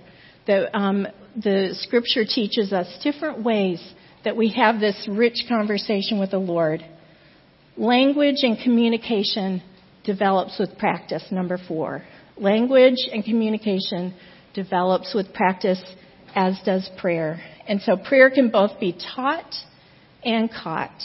that 0.47 0.75
um, 0.75 1.07
the 1.35 1.75
scripture 1.81 2.23
teaches 2.25 2.73
us, 2.73 2.87
different 3.03 3.43
ways 3.43 3.81
that 4.27 4.35
we 4.35 4.49
have 4.49 4.81
this 4.81 5.07
rich 5.09 5.45
conversation 5.47 6.19
with 6.19 6.31
the 6.31 6.37
Lord. 6.37 6.85
Language 7.77 8.35
and 8.41 8.59
communication 8.61 9.63
develops 10.03 10.59
with 10.59 10.77
practice, 10.77 11.23
number 11.31 11.57
four. 11.65 12.03
Language 12.35 12.97
and 13.09 13.23
communication 13.23 14.13
develops 14.53 15.15
with 15.15 15.33
practice, 15.33 15.81
as 16.35 16.59
does 16.65 16.89
prayer. 16.97 17.39
And 17.69 17.81
so 17.81 17.95
prayer 17.95 18.29
can 18.29 18.49
both 18.49 18.81
be 18.81 18.99
taught 19.15 19.55
and 20.25 20.51
caught. 20.51 21.01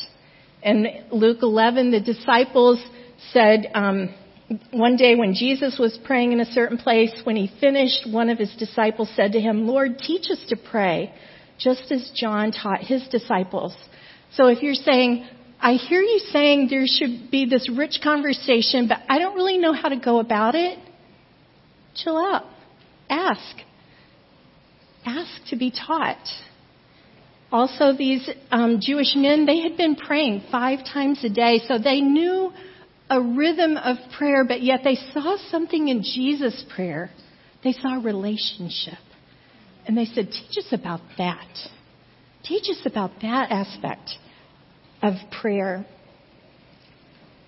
And 0.61 0.89
Luke 1.13 1.39
11, 1.43 1.93
the 1.93 2.01
disciples 2.01 2.85
said, 3.33 3.71
um, 3.73 4.13
one 4.73 4.97
day 4.97 5.15
when 5.15 5.35
Jesus 5.35 5.79
was 5.79 5.97
praying 6.05 6.33
in 6.33 6.41
a 6.41 6.47
certain 6.47 6.77
place, 6.77 7.13
when 7.23 7.37
he 7.37 7.53
finished, 7.61 8.05
one 8.11 8.31
of 8.31 8.39
his 8.39 8.53
disciples 8.59 9.13
said 9.15 9.31
to 9.33 9.41
him, 9.41 9.69
Lord, 9.69 9.99
teach 9.99 10.29
us 10.29 10.45
to 10.49 10.57
pray 10.57 11.15
just 11.59 11.91
as 11.91 12.11
John 12.15 12.53
taught 12.53 12.81
his 12.81 13.07
disciples. 13.09 13.75
So 14.35 14.49
if 14.49 14.63
you're 14.63 14.75
saying, 14.75 15.27
I 15.61 15.75
hear 15.75 16.01
you 16.03 16.19
saying 16.33 16.69
there 16.71 16.87
should 16.87 17.31
be 17.31 17.47
this 17.47 17.69
rich 17.71 18.01
conversation, 18.03 18.89
but 18.89 18.99
I 19.09 19.19
don't 19.19 19.35
really 19.35 19.59
know 19.59 19.73
how 19.73 19.89
to 19.89 19.97
go 19.97 20.19
about 20.19 20.55
it, 20.55 20.79
chill 21.95 22.17
out. 22.17 22.45
Ask. 23.09 23.57
Ask 25.05 25.49
to 25.51 25.57
be 25.57 25.71
taught. 25.71 26.27
Also, 27.53 27.93
these 27.97 28.29
um, 28.51 28.79
Jewish 28.81 29.15
men, 29.15 29.45
they 29.45 29.61
had 29.61 29.77
been 29.77 29.95
praying 29.95 30.45
five 30.51 30.79
times 30.91 31.23
a 31.23 31.29
day, 31.29 31.61
so 31.69 31.79
they 31.79 32.01
knew 32.01 32.51
a 33.11 33.21
rhythm 33.21 33.77
of 33.77 33.99
prayer, 34.17 34.45
but 34.47 34.63
yet 34.63 34.81
they 34.83 34.97
saw 35.13 35.37
something 35.51 35.89
in 35.89 36.03
Jesus' 36.03 36.65
prayer. 36.75 37.11
They 37.63 37.73
saw 37.73 38.01
relationship. 38.03 38.99
And 39.87 39.97
they 39.97 40.05
said, 40.05 40.31
Teach 40.31 40.59
us 40.59 40.73
about 40.73 41.01
that. 41.19 41.49
Teach 42.45 42.69
us 42.71 42.81
about 42.85 43.13
that 43.23 43.51
aspect 43.51 44.11
of 45.03 45.15
prayer. 45.41 45.87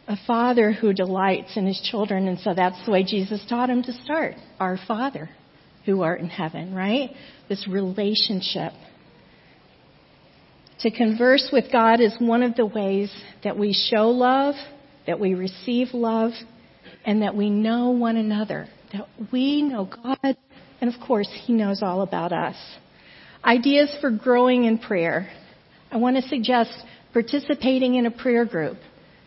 A 0.06 0.16
father 0.26 0.72
who 0.72 0.92
delights 0.92 1.56
in 1.56 1.66
his 1.66 1.80
children, 1.80 2.28
and 2.28 2.38
so 2.38 2.52
that's 2.54 2.84
the 2.84 2.92
way 2.92 3.04
Jesus 3.04 3.44
taught 3.48 3.70
him 3.70 3.82
to 3.84 3.92
start. 3.92 4.34
Our 4.60 4.78
Father 4.86 5.30
who 5.84 6.02
art 6.02 6.20
in 6.20 6.28
heaven, 6.28 6.74
right? 6.74 7.10
This 7.48 7.66
relationship. 7.68 8.72
To 10.80 10.90
converse 10.90 11.50
with 11.52 11.72
God 11.72 12.00
is 12.00 12.14
one 12.18 12.42
of 12.42 12.56
the 12.56 12.66
ways 12.66 13.14
that 13.42 13.58
we 13.58 13.72
show 13.72 14.10
love, 14.10 14.54
that 15.06 15.20
we 15.20 15.34
receive 15.34 15.88
love, 15.92 16.32
and 17.04 17.22
that 17.22 17.34
we 17.34 17.50
know 17.50 17.90
one 17.90 18.16
another. 18.16 18.66
That 18.92 19.06
we 19.32 19.62
know 19.62 19.86
God 19.86 20.36
and 20.80 20.92
of 20.92 21.00
course, 21.00 21.28
He 21.44 21.52
knows 21.52 21.82
all 21.82 22.02
about 22.02 22.32
us. 22.32 22.56
Ideas 23.44 23.94
for 24.00 24.10
growing 24.10 24.64
in 24.64 24.78
prayer. 24.78 25.30
I 25.90 25.96
want 25.98 26.16
to 26.16 26.22
suggest 26.28 26.72
participating 27.12 27.94
in 27.94 28.06
a 28.06 28.10
prayer 28.10 28.44
group. 28.44 28.78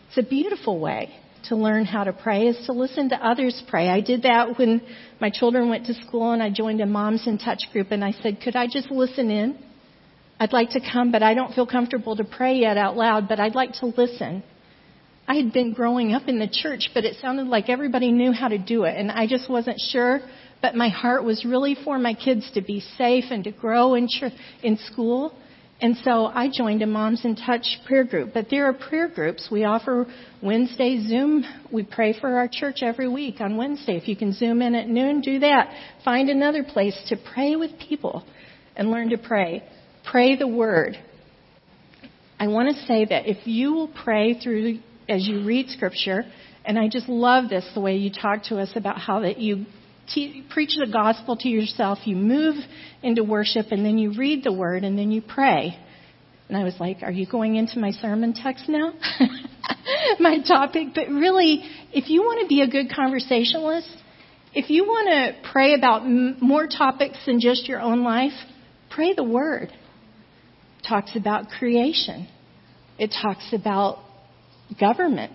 It's 0.08 0.18
a 0.18 0.28
beautiful 0.28 0.80
way 0.80 1.14
to 1.44 1.56
learn 1.56 1.84
how 1.84 2.04
to 2.04 2.12
pray 2.12 2.48
is 2.48 2.66
to 2.66 2.72
listen 2.72 3.08
to 3.10 3.16
others 3.16 3.62
pray. 3.68 3.88
I 3.88 4.00
did 4.00 4.22
that 4.22 4.58
when 4.58 4.82
my 5.20 5.30
children 5.30 5.68
went 5.68 5.86
to 5.86 5.94
school 5.94 6.32
and 6.32 6.42
I 6.42 6.50
joined 6.50 6.80
a 6.80 6.86
Moms 6.86 7.26
in 7.26 7.38
Touch 7.38 7.62
group 7.72 7.88
and 7.90 8.04
I 8.04 8.12
said, 8.12 8.40
could 8.42 8.56
I 8.56 8.66
just 8.66 8.90
listen 8.90 9.30
in? 9.30 9.58
I'd 10.40 10.52
like 10.52 10.70
to 10.70 10.80
come, 10.80 11.10
but 11.10 11.22
I 11.22 11.34
don't 11.34 11.54
feel 11.54 11.66
comfortable 11.66 12.16
to 12.16 12.24
pray 12.24 12.56
yet 12.56 12.76
out 12.76 12.96
loud, 12.96 13.28
but 13.28 13.40
I'd 13.40 13.54
like 13.54 13.72
to 13.74 13.86
listen. 13.86 14.42
I 15.26 15.34
had 15.34 15.52
been 15.52 15.72
growing 15.72 16.12
up 16.12 16.28
in 16.28 16.38
the 16.38 16.48
church, 16.48 16.90
but 16.94 17.04
it 17.04 17.16
sounded 17.20 17.48
like 17.48 17.68
everybody 17.68 18.12
knew 18.12 18.32
how 18.32 18.48
to 18.48 18.58
do 18.58 18.84
it 18.84 18.96
and 18.96 19.10
I 19.10 19.26
just 19.26 19.48
wasn't 19.48 19.80
sure 19.80 20.20
but 20.60 20.74
my 20.74 20.88
heart 20.88 21.24
was 21.24 21.44
really 21.44 21.76
for 21.84 21.98
my 21.98 22.14
kids 22.14 22.50
to 22.54 22.60
be 22.60 22.80
safe 22.96 23.24
and 23.30 23.44
to 23.44 23.52
grow 23.52 23.94
in, 23.94 24.08
ch- 24.08 24.32
in 24.62 24.76
school. 24.90 25.32
And 25.80 25.96
so 25.98 26.26
I 26.26 26.50
joined 26.52 26.82
a 26.82 26.86
Moms 26.86 27.24
in 27.24 27.36
Touch 27.36 27.78
prayer 27.86 28.02
group. 28.02 28.34
But 28.34 28.46
there 28.50 28.66
are 28.66 28.72
prayer 28.72 29.08
groups. 29.08 29.48
We 29.50 29.62
offer 29.62 30.06
Wednesday 30.42 31.06
Zoom. 31.06 31.44
We 31.72 31.84
pray 31.84 32.18
for 32.18 32.36
our 32.36 32.48
church 32.50 32.78
every 32.82 33.08
week 33.08 33.40
on 33.40 33.56
Wednesday. 33.56 33.96
If 33.96 34.08
you 34.08 34.16
can 34.16 34.32
Zoom 34.32 34.60
in 34.60 34.74
at 34.74 34.88
noon, 34.88 35.20
do 35.20 35.38
that. 35.38 35.72
Find 36.04 36.28
another 36.28 36.64
place 36.64 36.98
to 37.08 37.16
pray 37.32 37.54
with 37.54 37.78
people 37.78 38.24
and 38.74 38.90
learn 38.90 39.10
to 39.10 39.18
pray. 39.18 39.62
Pray 40.10 40.36
the 40.36 40.48
Word. 40.48 40.98
I 42.40 42.48
want 42.48 42.74
to 42.74 42.86
say 42.86 43.04
that 43.04 43.28
if 43.28 43.46
you 43.46 43.72
will 43.72 43.88
pray 43.88 44.38
through 44.40 44.80
as 45.08 45.26
you 45.26 45.44
read 45.44 45.68
Scripture, 45.68 46.24
and 46.64 46.78
I 46.78 46.88
just 46.88 47.08
love 47.08 47.48
this 47.48 47.68
the 47.74 47.80
way 47.80 47.96
you 47.96 48.10
talk 48.10 48.44
to 48.44 48.58
us 48.58 48.70
about 48.74 48.98
how 48.98 49.20
that 49.20 49.38
you 49.38 49.66
te- 50.14 50.44
preach 50.50 50.76
the 50.78 50.90
gospel 50.90 51.36
to 51.36 51.48
yourself, 51.48 51.98
you 52.04 52.16
move 52.16 52.56
into 53.02 53.24
worship, 53.24 53.66
and 53.70 53.84
then 53.84 53.98
you 53.98 54.14
read 54.16 54.44
the 54.44 54.52
word, 54.52 54.84
and 54.84 54.98
then 54.98 55.10
you 55.10 55.22
pray. 55.22 55.78
And 56.48 56.56
I 56.56 56.64
was 56.64 56.74
like, 56.80 56.98
Are 57.02 57.12
you 57.12 57.26
going 57.26 57.56
into 57.56 57.78
my 57.78 57.90
sermon 57.92 58.32
text 58.34 58.68
now? 58.68 58.92
my 60.18 60.38
topic. 60.46 60.88
But 60.94 61.08
really, 61.08 61.62
if 61.92 62.08
you 62.08 62.22
want 62.22 62.40
to 62.42 62.48
be 62.48 62.62
a 62.62 62.68
good 62.68 62.90
conversationalist, 62.94 63.88
if 64.54 64.70
you 64.70 64.84
want 64.84 65.08
to 65.08 65.50
pray 65.50 65.74
about 65.74 66.02
m- 66.02 66.36
more 66.40 66.66
topics 66.66 67.18
than 67.26 67.40
just 67.40 67.68
your 67.68 67.80
own 67.80 68.02
life, 68.02 68.32
pray 68.90 69.12
the 69.12 69.24
word. 69.24 69.70
It 69.70 70.86
talks 70.88 71.14
about 71.16 71.50
creation. 71.50 72.28
It 72.98 73.14
talks 73.22 73.52
about 73.52 73.98
government. 74.80 75.32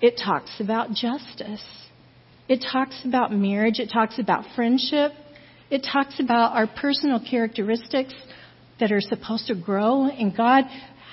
It 0.00 0.20
talks 0.22 0.60
about 0.60 0.90
justice. 0.90 1.64
It 2.48 2.64
talks 2.72 3.00
about 3.04 3.32
marriage. 3.32 3.78
It 3.80 3.90
talks 3.92 4.18
about 4.18 4.44
friendship. 4.54 5.12
It 5.70 5.86
talks 5.90 6.20
about 6.20 6.54
our 6.54 6.66
personal 6.66 7.20
characteristics 7.20 8.14
that 8.78 8.92
are 8.92 9.00
supposed 9.00 9.48
to 9.48 9.54
grow 9.54 10.08
in 10.08 10.34
God. 10.36 10.64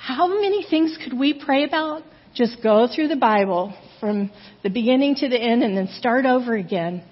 how 0.02 0.28
many 0.28 0.66
things 0.70 0.98
could 1.04 1.18
we 1.18 1.34
pray 1.34 1.64
about? 1.64 2.04
Just 2.36 2.62
go 2.62 2.88
through 2.94 3.08
the 3.08 3.16
Bible 3.16 3.74
from 4.00 4.32
the 4.64 4.70
beginning 4.70 5.16
to 5.16 5.30
the 5.30 5.40
end 5.40 5.64
and 5.64 5.78
then 5.78 5.88
start 5.98 6.26
over 6.26 6.56
again. 6.56 7.04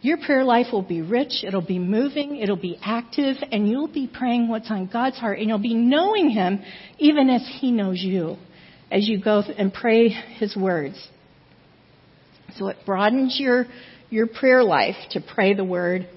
Your 0.00 0.18
prayer 0.18 0.44
life 0.44 0.66
will 0.72 0.82
be 0.82 1.02
rich, 1.02 1.42
it'll 1.42 1.60
be 1.60 1.80
moving, 1.80 2.36
it'll 2.36 2.54
be 2.54 2.78
active, 2.82 3.36
and 3.50 3.68
you'll 3.68 3.88
be 3.88 4.06
praying 4.06 4.46
what's 4.48 4.70
on 4.70 4.86
God's 4.86 5.16
heart, 5.16 5.38
and 5.40 5.48
you'll 5.48 5.58
be 5.58 5.74
knowing 5.74 6.30
Him 6.30 6.62
even 6.98 7.28
as 7.30 7.42
He 7.60 7.72
knows 7.72 8.00
you 8.00 8.36
as 8.92 9.08
you 9.08 9.20
go 9.20 9.42
and 9.58 9.72
pray 9.72 10.08
His 10.08 10.54
words. 10.54 11.08
So 12.58 12.68
it 12.68 12.76
broadens 12.86 13.38
your, 13.38 13.66
your 14.10 14.26
prayer 14.26 14.62
life 14.62 14.96
to 15.10 15.20
pray 15.20 15.54
the 15.54 15.64
Word. 15.64 16.08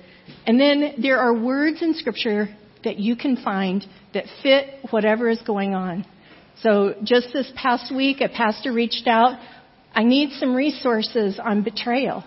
And 0.46 0.60
then 0.60 0.96
there 1.02 1.20
are 1.20 1.34
words 1.34 1.82
in 1.82 1.94
Scripture 1.94 2.50
that 2.84 2.98
you 2.98 3.16
can 3.16 3.38
find 3.38 3.86
that 4.14 4.26
fit 4.42 4.66
whatever 4.92 5.30
is 5.30 5.42
going 5.42 5.74
on. 5.74 6.06
So 6.62 6.96
just 7.04 7.30
this 7.34 7.52
past 7.56 7.94
week, 7.94 8.22
a 8.22 8.30
pastor 8.30 8.74
reached 8.74 9.08
out. 9.08 9.40
I 9.94 10.04
need 10.04 10.32
some 10.40 10.56
resources 10.56 11.40
on 11.44 11.64
betrayal. 11.64 12.24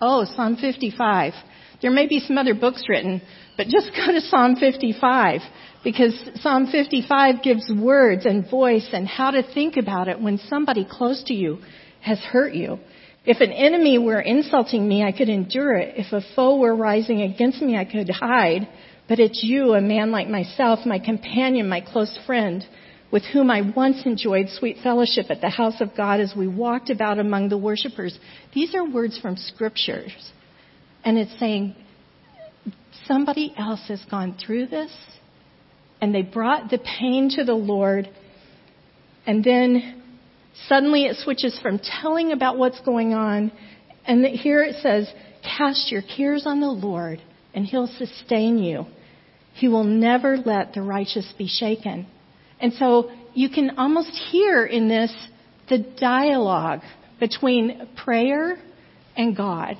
Oh, 0.00 0.24
Psalm 0.36 0.56
55. 0.56 1.32
There 1.80 1.90
may 1.90 2.06
be 2.06 2.20
some 2.20 2.38
other 2.38 2.54
books 2.54 2.84
written, 2.88 3.20
but 3.56 3.68
just 3.68 3.90
go 3.94 4.12
to 4.12 4.20
Psalm 4.20 4.56
55 4.56 5.40
because 5.84 6.14
Psalm 6.36 6.68
55 6.70 7.42
gives 7.42 7.70
words 7.72 8.24
and 8.24 8.48
voice 8.48 8.88
and 8.92 9.06
how 9.06 9.32
to 9.32 9.42
think 9.42 9.76
about 9.76 10.08
it 10.08 10.20
when 10.20 10.38
somebody 10.38 10.86
close 10.88 11.22
to 11.24 11.34
you 11.34 11.58
has 12.00 12.18
hurt 12.18 12.54
you. 12.54 12.78
If 13.24 13.40
an 13.40 13.52
enemy 13.52 13.98
were 13.98 14.20
insulting 14.20 14.88
me, 14.88 15.04
I 15.04 15.12
could 15.12 15.28
endure 15.28 15.74
it. 15.74 15.94
If 15.96 16.12
a 16.12 16.22
foe 16.34 16.58
were 16.58 16.74
rising 16.74 17.22
against 17.22 17.62
me, 17.62 17.76
I 17.76 17.84
could 17.84 18.10
hide. 18.10 18.68
But 19.08 19.20
it's 19.20 19.42
you, 19.44 19.74
a 19.74 19.80
man 19.80 20.10
like 20.10 20.28
myself, 20.28 20.80
my 20.84 20.98
companion, 20.98 21.68
my 21.68 21.80
close 21.80 22.18
friend, 22.26 22.64
with 23.12 23.24
whom 23.24 23.50
I 23.50 23.60
once 23.76 24.06
enjoyed 24.06 24.48
sweet 24.48 24.78
fellowship 24.82 25.26
at 25.30 25.40
the 25.40 25.50
house 25.50 25.80
of 25.80 25.96
God 25.96 26.18
as 26.18 26.34
we 26.36 26.48
walked 26.48 26.90
about 26.90 27.18
among 27.18 27.48
the 27.48 27.58
worshippers. 27.58 28.18
These 28.54 28.74
are 28.74 28.84
words 28.84 29.18
from 29.18 29.36
scriptures. 29.36 30.12
And 31.04 31.18
it's 31.18 31.38
saying, 31.38 31.76
somebody 33.06 33.54
else 33.56 33.86
has 33.88 34.04
gone 34.10 34.36
through 34.44 34.66
this, 34.66 34.92
and 36.00 36.14
they 36.14 36.22
brought 36.22 36.70
the 36.70 36.78
pain 36.78 37.30
to 37.36 37.44
the 37.44 37.54
Lord, 37.54 38.08
and 39.26 39.44
then 39.44 40.01
suddenly 40.68 41.04
it 41.04 41.16
switches 41.16 41.58
from 41.60 41.78
telling 41.78 42.32
about 42.32 42.58
what's 42.58 42.80
going 42.80 43.14
on, 43.14 43.52
and 44.06 44.24
here 44.26 44.62
it 44.62 44.76
says, 44.82 45.08
cast 45.42 45.90
your 45.90 46.02
cares 46.02 46.46
on 46.46 46.60
the 46.60 46.66
Lord, 46.66 47.20
and 47.54 47.64
he'll 47.64 47.86
sustain 47.98 48.58
you. 48.58 48.86
He 49.54 49.68
will 49.68 49.84
never 49.84 50.38
let 50.38 50.74
the 50.74 50.82
righteous 50.82 51.32
be 51.36 51.46
shaken. 51.46 52.06
And 52.60 52.72
so 52.74 53.10
you 53.34 53.50
can 53.50 53.78
almost 53.78 54.10
hear 54.30 54.64
in 54.64 54.88
this 54.88 55.12
the 55.68 55.78
dialogue 55.78 56.80
between 57.20 57.88
prayer 58.02 58.58
and 59.16 59.36
God. 59.36 59.76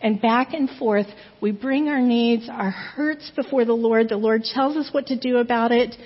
And 0.00 0.20
back 0.20 0.52
and 0.52 0.68
forth, 0.78 1.06
we 1.40 1.52
bring 1.52 1.88
our 1.88 2.00
needs, 2.00 2.48
our 2.50 2.70
hurts 2.70 3.32
before 3.34 3.64
the 3.64 3.72
Lord. 3.72 4.08
The 4.08 4.16
Lord 4.16 4.42
tells 4.42 4.76
us 4.76 4.92
what 4.92 5.06
to 5.06 5.18
do 5.18 5.38
about 5.38 5.72
it. 5.72 5.96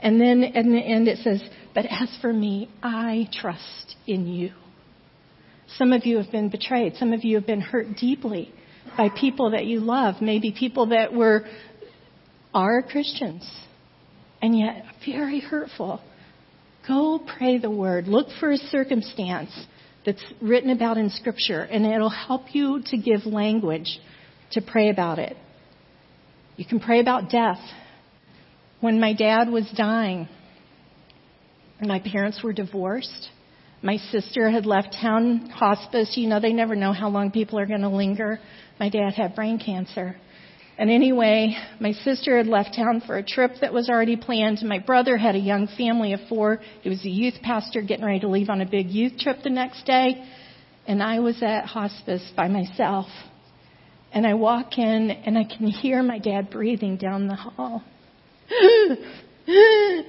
And 0.00 0.20
then 0.20 0.42
in 0.42 0.72
the 0.72 0.80
end 0.80 1.08
it 1.08 1.18
says, 1.18 1.42
But 1.74 1.86
as 1.86 2.08
for 2.20 2.32
me, 2.32 2.70
I 2.82 3.28
trust 3.32 3.96
in 4.06 4.26
you. 4.26 4.52
Some 5.76 5.92
of 5.92 6.06
you 6.06 6.18
have 6.18 6.32
been 6.32 6.48
betrayed. 6.48 6.96
Some 6.96 7.12
of 7.12 7.24
you 7.24 7.36
have 7.36 7.46
been 7.46 7.60
hurt 7.60 7.96
deeply 7.96 8.52
by 8.96 9.08
people 9.10 9.50
that 9.50 9.66
you 9.66 9.80
love. 9.80 10.16
Maybe 10.20 10.54
people 10.58 10.86
that 10.88 11.12
were, 11.12 11.44
are 12.54 12.82
Christians 12.82 13.48
and 14.40 14.58
yet 14.58 14.84
very 15.04 15.40
hurtful. 15.40 16.00
Go 16.86 17.20
pray 17.36 17.58
the 17.58 17.70
word. 17.70 18.08
Look 18.08 18.28
for 18.40 18.50
a 18.50 18.56
circumstance 18.56 19.50
that's 20.06 20.24
written 20.40 20.70
about 20.70 20.96
in 20.96 21.10
Scripture, 21.10 21.60
and 21.60 21.84
it'll 21.84 22.08
help 22.08 22.54
you 22.54 22.82
to 22.86 22.96
give 22.96 23.26
language 23.26 23.98
to 24.52 24.62
pray 24.62 24.88
about 24.88 25.18
it. 25.18 25.36
You 26.56 26.64
can 26.64 26.80
pray 26.80 27.00
about 27.00 27.30
death. 27.30 27.60
When 28.80 29.00
my 29.00 29.12
dad 29.12 29.50
was 29.50 29.68
dying, 29.76 30.28
my 31.80 31.98
parents 32.00 32.42
were 32.42 32.52
divorced. 32.52 33.28
My 33.82 33.96
sister 33.96 34.50
had 34.50 34.66
left 34.66 34.96
town 35.00 35.50
hospice. 35.50 36.16
You 36.16 36.28
know, 36.28 36.40
they 36.40 36.52
never 36.52 36.76
know 36.76 36.92
how 36.92 37.08
long 37.08 37.30
people 37.30 37.58
are 37.58 37.66
going 37.66 37.82
to 37.82 37.88
linger. 37.88 38.38
My 38.78 38.88
dad 38.88 39.14
had 39.14 39.34
brain 39.34 39.58
cancer. 39.58 40.16
And 40.78 40.90
anyway, 40.90 41.56
my 41.80 41.90
sister 41.90 42.36
had 42.36 42.46
left 42.46 42.76
town 42.76 43.02
for 43.04 43.16
a 43.16 43.22
trip 43.22 43.52
that 43.62 43.72
was 43.72 43.88
already 43.88 44.16
planned. 44.16 44.62
My 44.62 44.78
brother 44.78 45.16
had 45.16 45.34
a 45.34 45.40
young 45.40 45.66
family 45.76 46.12
of 46.12 46.20
four. 46.28 46.60
He 46.82 46.88
was 46.88 47.04
a 47.04 47.08
youth 47.08 47.34
pastor 47.42 47.82
getting 47.82 48.04
ready 48.04 48.20
to 48.20 48.28
leave 48.28 48.48
on 48.48 48.60
a 48.60 48.66
big 48.66 48.88
youth 48.90 49.18
trip 49.18 49.38
the 49.42 49.50
next 49.50 49.86
day. 49.86 50.24
And 50.86 51.02
I 51.02 51.18
was 51.18 51.42
at 51.42 51.66
hospice 51.66 52.22
by 52.36 52.46
myself. 52.46 53.06
And 54.12 54.24
I 54.24 54.34
walk 54.34 54.78
in 54.78 55.10
and 55.10 55.36
I 55.36 55.44
can 55.44 55.66
hear 55.66 56.00
my 56.02 56.20
dad 56.20 56.48
breathing 56.50 56.96
down 56.96 57.26
the 57.26 57.34
hall. 57.34 57.82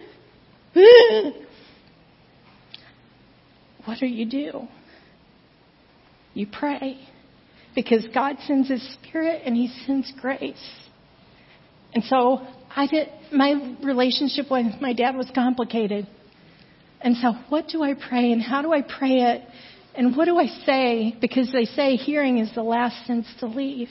what 3.86 3.98
do 4.00 4.08
you 4.08 4.26
do? 4.26 4.68
You 6.34 6.48
pray 6.52 7.00
because 7.76 8.08
God 8.14 8.38
sends 8.48 8.70
His 8.70 8.82
Spirit 8.94 9.42
and 9.46 9.56
He 9.56 9.68
sends 9.86 10.12
grace. 10.22 10.56
And 11.94 12.04
so 12.04 12.46
I 12.76 12.88
did, 12.88 13.10
my 13.32 13.76
relationship 13.84 14.46
with 14.50 14.80
my 14.80 14.94
dad 14.94 15.16
was 15.16 15.30
complicated. 15.34 16.08
And 17.02 17.18
so 17.18 17.34
what 17.50 17.68
do 17.68 17.84
I 17.84 17.94
pray 17.94 18.32
and 18.32 18.42
how 18.42 18.62
do 18.62 18.72
I 18.74 18.82
pray 18.82 19.22
it? 19.22 19.42
And 19.96 20.16
what 20.16 20.26
do 20.26 20.38
I 20.38 20.48
say? 20.66 21.16
Because 21.20 21.52
they 21.52 21.66
say 21.66 21.96
hearing 21.96 22.38
is 22.38 22.54
the 22.54 22.64
last 22.64 23.06
sense 23.08 23.28
to 23.40 23.48
leave. 23.48 23.90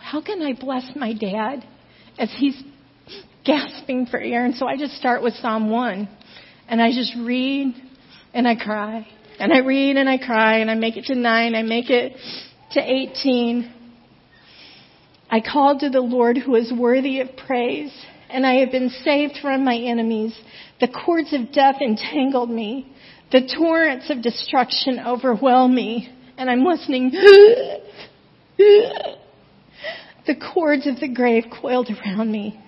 How 0.00 0.22
can 0.22 0.40
I 0.42 0.54
bless 0.58 0.90
my 0.96 1.12
dad 1.12 1.64
as 2.18 2.30
he's 2.36 2.60
gasping 3.44 4.06
for 4.06 4.18
air? 4.18 4.44
And 4.44 4.54
so 4.54 4.66
I 4.66 4.76
just 4.76 4.94
start 4.94 5.22
with 5.22 5.34
Psalm 5.34 5.70
1. 5.70 6.08
And 6.68 6.80
I 6.80 6.92
just 6.92 7.14
read 7.18 7.74
and 8.32 8.46
I 8.46 8.54
cry. 8.56 9.06
And 9.38 9.52
I 9.52 9.58
read 9.58 9.96
and 9.96 10.08
I 10.08 10.18
cry 10.18 10.58
and 10.58 10.70
I 10.70 10.74
make 10.74 10.96
it 10.96 11.06
to 11.06 11.14
9. 11.14 11.54
I 11.54 11.62
make 11.62 11.90
it 11.90 12.16
to 12.72 12.80
18. 12.80 13.74
I 15.30 15.40
called 15.40 15.80
to 15.80 15.90
the 15.90 16.00
Lord 16.00 16.36
who 16.36 16.56
is 16.56 16.72
worthy 16.76 17.20
of 17.20 17.28
praise, 17.46 17.92
and 18.28 18.44
I 18.44 18.54
have 18.56 18.72
been 18.72 18.90
saved 19.04 19.38
from 19.40 19.64
my 19.64 19.76
enemies. 19.76 20.36
The 20.80 20.88
cords 20.88 21.32
of 21.32 21.52
death 21.52 21.76
entangled 21.80 22.50
me. 22.50 22.92
The 23.30 23.48
torrents 23.56 24.10
of 24.10 24.22
destruction 24.22 24.98
overwhelm 25.06 25.72
me, 25.72 26.12
and 26.36 26.50
I'm 26.50 26.64
listening. 26.64 27.10
the 28.58 29.14
cords 30.52 30.88
of 30.88 30.98
the 30.98 31.08
grave 31.08 31.44
coiled 31.62 31.88
around 31.90 32.32
me. 32.32 32.60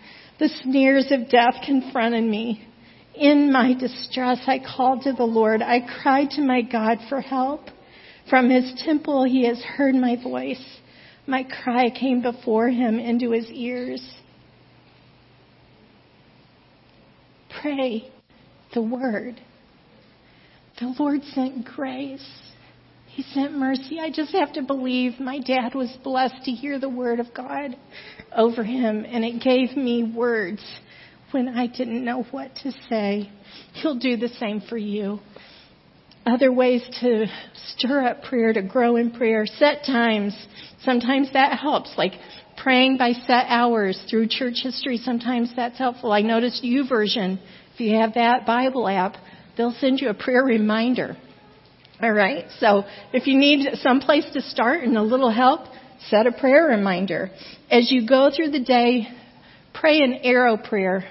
The 0.42 0.48
snares 0.64 1.12
of 1.12 1.28
death 1.28 1.54
confronted 1.64 2.24
me. 2.24 2.66
In 3.14 3.52
my 3.52 3.74
distress, 3.74 4.40
I 4.48 4.58
called 4.58 5.02
to 5.02 5.12
the 5.12 5.22
Lord. 5.22 5.62
I 5.62 5.78
cried 6.02 6.30
to 6.30 6.40
my 6.40 6.62
God 6.62 6.98
for 7.08 7.20
help. 7.20 7.60
From 8.28 8.50
his 8.50 8.74
temple 8.84 9.22
he 9.22 9.46
has 9.46 9.62
heard 9.62 9.94
my 9.94 10.20
voice. 10.20 10.80
My 11.28 11.44
cry 11.44 11.90
came 11.90 12.22
before 12.22 12.70
him 12.70 12.98
into 12.98 13.30
his 13.30 13.48
ears. 13.50 14.02
Pray 17.60 18.10
the 18.74 18.82
word. 18.82 19.40
The 20.80 20.92
Lord 20.98 21.22
sent 21.22 21.66
grace. 21.66 22.41
He 23.14 23.22
sent 23.34 23.52
mercy. 23.52 24.00
I 24.00 24.10
just 24.10 24.32
have 24.32 24.52
to 24.54 24.62
believe 24.62 25.20
my 25.20 25.38
dad 25.38 25.74
was 25.74 25.94
blessed 26.02 26.44
to 26.44 26.50
hear 26.50 26.78
the 26.78 26.88
word 26.88 27.20
of 27.20 27.34
God 27.34 27.76
over 28.34 28.64
him, 28.64 29.04
and 29.06 29.24
it 29.24 29.42
gave 29.42 29.76
me 29.76 30.02
words 30.02 30.62
when 31.30 31.48
I 31.48 31.66
didn't 31.66 32.04
know 32.04 32.22
what 32.30 32.54
to 32.62 32.72
say. 32.88 33.30
He'll 33.74 33.98
do 33.98 34.16
the 34.16 34.28
same 34.28 34.62
for 34.62 34.78
you 34.78 35.20
other 36.26 36.52
ways 36.52 36.82
to 37.00 37.26
stir 37.76 38.06
up 38.06 38.22
prayer, 38.22 38.52
to 38.52 38.62
grow 38.62 38.96
in 38.96 39.10
prayer, 39.10 39.46
set 39.46 39.84
times. 39.84 40.34
Sometimes 40.82 41.32
that 41.32 41.58
helps, 41.58 41.92
like 41.96 42.12
praying 42.56 42.96
by 42.96 43.12
set 43.12 43.46
hours 43.48 44.00
through 44.08 44.28
church 44.28 44.60
history. 44.62 44.98
Sometimes 44.98 45.52
that's 45.56 45.78
helpful. 45.78 46.12
I 46.12 46.22
noticed 46.22 46.62
YouVersion, 46.62 47.40
if 47.74 47.80
you 47.80 47.96
have 47.96 48.14
that 48.14 48.46
Bible 48.46 48.88
app, 48.88 49.16
they'll 49.56 49.74
send 49.80 50.00
you 50.00 50.10
a 50.10 50.14
prayer 50.14 50.44
reminder. 50.44 51.16
All 52.00 52.12
right. 52.12 52.46
So 52.58 52.84
if 53.12 53.26
you 53.26 53.36
need 53.38 53.76
some 53.76 54.00
place 54.00 54.26
to 54.32 54.40
start 54.40 54.82
and 54.82 54.96
a 54.96 55.02
little 55.02 55.30
help, 55.30 55.60
set 56.08 56.26
a 56.26 56.32
prayer 56.32 56.66
reminder. 56.66 57.30
As 57.70 57.92
you 57.92 58.06
go 58.08 58.30
through 58.34 58.50
the 58.50 58.62
day, 58.62 59.06
pray 59.74 60.00
an 60.00 60.14
arrow 60.22 60.56
prayer. 60.56 61.04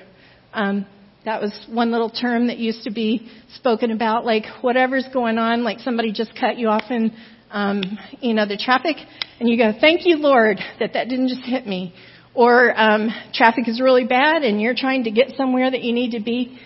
Um, 0.54 0.86
that 1.24 1.39
was 1.39 1.54
one 1.70 1.91
little 1.91 2.10
term 2.10 2.48
that 2.48 2.58
used 2.58 2.84
to 2.84 2.91
be 2.91 3.30
spoken 3.56 3.91
about, 3.91 4.26
like 4.26 4.46
whatever's 4.62 5.08
going 5.13 5.38
on, 5.38 5.63
like 5.63 5.80
somebody 5.80 6.12
just 6.12 6.32
cut 6.38 6.58
you 6.58 6.67
off 6.67 6.89
in, 6.89 7.13
um, 7.52 7.84
you 8.20 8.34
know, 8.34 8.48
the 8.48 8.58
traffic, 8.58 8.98
and 9.39 9.48
you 9.48 9.56
go, 9.56 9.72
"Thank 9.80 10.06
you, 10.06 10.17
Lord, 10.17 10.60
that 10.80 10.94
that 10.94 11.10
didn't 11.10 11.28
just 11.28 11.44
hit 11.44 11.67
me." 11.67 11.94
Or 12.34 12.74
um, 12.80 13.10
traffic 13.34 13.67
is 13.67 13.80
really 13.80 14.06
bad, 14.06 14.44
and 14.44 14.60
you're 14.60 14.76
trying 14.76 15.04
to 15.04 15.12
get 15.12 15.36
somewhere 15.38 15.70
that 15.70 15.84
you 15.84 15.94
need 15.94 16.12
to 16.12 16.20
be. 16.20 16.60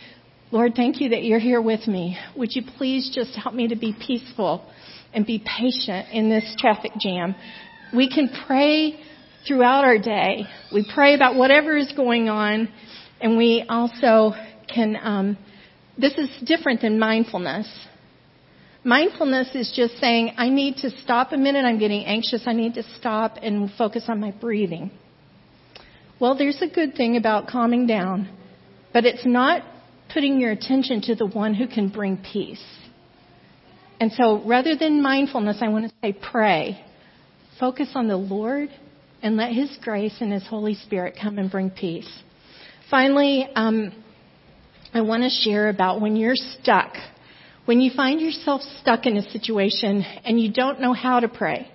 Lord, 0.55 0.73
thank 0.73 1.01
you 1.01 1.09
that 1.09 1.25
you're 1.25 1.37
here 1.37 1.61
with 1.61 1.85
me. 1.85 2.17
Would 2.37 2.55
you 2.55 2.61
please 2.77 3.11
just 3.13 3.35
help 3.35 3.53
me 3.53 3.67
to 3.67 3.75
be 3.75 3.91
peaceful 3.91 4.65
and 5.13 5.25
be 5.25 5.37
patient 5.37 6.07
in 6.13 6.29
this 6.29 6.55
traffic 6.57 6.93
jam? 6.97 7.35
We 7.93 8.09
can 8.09 8.29
pray 8.47 8.97
throughout 9.45 9.83
our 9.83 9.97
day. 9.97 10.45
We 10.73 10.89
pray 10.95 11.13
about 11.13 11.35
whatever 11.35 11.75
is 11.75 11.91
going 11.91 12.29
on, 12.29 12.69
and 13.19 13.35
we 13.35 13.65
also 13.67 14.31
can. 14.73 14.95
Um, 14.95 15.37
this 15.97 16.13
is 16.13 16.29
different 16.45 16.79
than 16.79 16.99
mindfulness. 16.99 17.67
Mindfulness 18.85 19.53
is 19.55 19.73
just 19.75 19.97
saying, 19.97 20.35
I 20.37 20.47
need 20.47 20.77
to 20.77 20.89
stop 21.01 21.33
a 21.33 21.37
minute. 21.37 21.65
I'm 21.65 21.79
getting 21.79 22.05
anxious. 22.05 22.43
I 22.45 22.53
need 22.53 22.75
to 22.75 22.83
stop 22.97 23.39
and 23.41 23.69
focus 23.77 24.05
on 24.07 24.21
my 24.21 24.31
breathing. 24.31 24.89
Well, 26.17 26.37
there's 26.37 26.61
a 26.61 26.67
good 26.73 26.95
thing 26.95 27.17
about 27.17 27.47
calming 27.47 27.87
down, 27.87 28.29
but 28.93 29.03
it's 29.03 29.25
not 29.25 29.63
putting 30.15 30.39
your 30.39 30.51
attention 30.51 31.01
to 31.01 31.13
the 31.13 31.25
one 31.25 31.53
who 31.53 31.67
can 31.67 31.89
bring 31.89 32.15
peace. 32.15 32.63
And 33.99 34.13
so 34.13 34.41
rather 34.45 34.73
than 34.73 35.01
mindfulness, 35.01 35.57
I 35.59 35.67
want 35.67 35.89
to 35.89 35.95
say 36.01 36.13
pray. 36.13 36.81
Focus 37.59 37.89
on 37.95 38.07
the 38.07 38.15
Lord 38.15 38.69
and 39.21 39.35
let 39.35 39.51
His 39.51 39.77
grace 39.83 40.15
and 40.21 40.31
His 40.31 40.47
Holy 40.47 40.73
Spirit 40.73 41.17
come 41.21 41.37
and 41.37 41.51
bring 41.51 41.69
peace. 41.69 42.09
Finally, 42.89 43.49
um, 43.55 43.91
I 44.93 45.01
want 45.01 45.23
to 45.23 45.29
share 45.29 45.67
about 45.67 45.99
when 45.99 46.15
you're 46.15 46.35
stuck, 46.35 46.93
when 47.65 47.81
you 47.81 47.91
find 47.93 48.21
yourself 48.21 48.61
stuck 48.79 49.05
in 49.05 49.17
a 49.17 49.31
situation 49.31 50.01
and 50.23 50.39
you 50.39 50.49
don't 50.49 50.79
know 50.79 50.93
how 50.93 51.19
to 51.19 51.27
pray. 51.27 51.69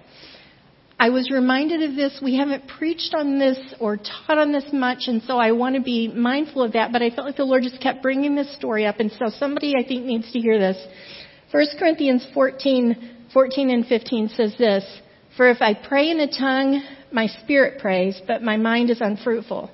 I 1.01 1.09
was 1.09 1.31
reminded 1.31 1.83
of 1.83 1.97
this. 1.97 2.21
We 2.23 2.37
haven't 2.37 2.69
preached 2.69 3.15
on 3.15 3.39
this 3.39 3.59
or 3.81 3.97
taught 3.97 4.37
on 4.37 4.53
this 4.53 4.67
much, 4.71 5.05
and 5.07 5.23
so 5.23 5.39
I 5.39 5.53
want 5.53 5.75
to 5.77 5.81
be 5.81 6.09
mindful 6.09 6.63
of 6.63 6.75
that. 6.75 6.93
But 6.93 7.01
I 7.01 7.09
felt 7.09 7.27
like 7.27 7.39
the 7.39 7.45
Lord 7.45 7.63
just 7.63 7.81
kept 7.81 8.03
bringing 8.03 8.35
this 8.35 8.55
story 8.55 8.85
up, 8.85 9.01
and 9.01 9.11
so 9.13 9.31
somebody 9.31 9.73
I 9.75 9.89
think 9.89 10.05
needs 10.05 10.31
to 10.33 10.39
hear 10.39 10.59
this. 10.59 10.77
1 11.53 11.67
Corinthians 11.79 12.27
14, 12.35 13.29
14 13.33 13.71
and 13.71 13.87
15 13.87 14.29
says 14.29 14.55
this, 14.59 14.85
For 15.39 15.49
if 15.49 15.63
I 15.63 15.73
pray 15.73 16.11
in 16.11 16.21
a 16.21 16.31
tongue, 16.31 16.83
my 17.11 17.29
spirit 17.29 17.81
prays, 17.81 18.21
but 18.27 18.43
my 18.43 18.59
mind 18.59 18.91
is 18.91 19.01
unfruitful. 19.01 19.71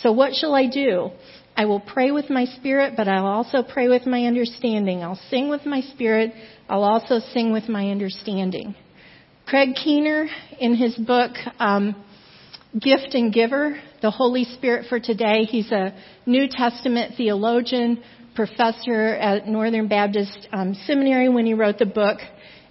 So 0.00 0.10
what 0.12 0.32
shall 0.34 0.54
I 0.54 0.68
do? 0.68 1.10
I 1.54 1.66
will 1.66 1.80
pray 1.80 2.12
with 2.12 2.30
my 2.30 2.46
spirit, 2.46 2.94
but 2.96 3.08
I'll 3.08 3.26
also 3.26 3.62
pray 3.62 3.88
with 3.88 4.06
my 4.06 4.24
understanding. 4.24 5.02
I'll 5.02 5.20
sing 5.28 5.50
with 5.50 5.66
my 5.66 5.82
spirit. 5.82 6.32
I'll 6.66 6.82
also 6.82 7.18
sing 7.18 7.52
with 7.52 7.68
my 7.68 7.90
understanding. 7.90 8.74
Craig 9.46 9.74
Keener, 9.74 10.28
in 10.60 10.74
his 10.74 10.94
book, 10.96 11.32
um, 11.58 11.94
Gift 12.80 13.14
and 13.14 13.32
Giver, 13.32 13.78
The 14.00 14.10
Holy 14.10 14.44
Spirit 14.44 14.86
for 14.88 14.98
Today, 14.98 15.44
he's 15.44 15.70
a 15.70 15.94
New 16.24 16.48
Testament 16.48 17.14
theologian, 17.16 18.02
professor 18.34 19.08
at 19.08 19.46
Northern 19.46 19.88
Baptist 19.88 20.48
um, 20.52 20.74
Seminary 20.86 21.28
when 21.28 21.44
he 21.44 21.52
wrote 21.52 21.78
the 21.78 21.86
book. 21.86 22.18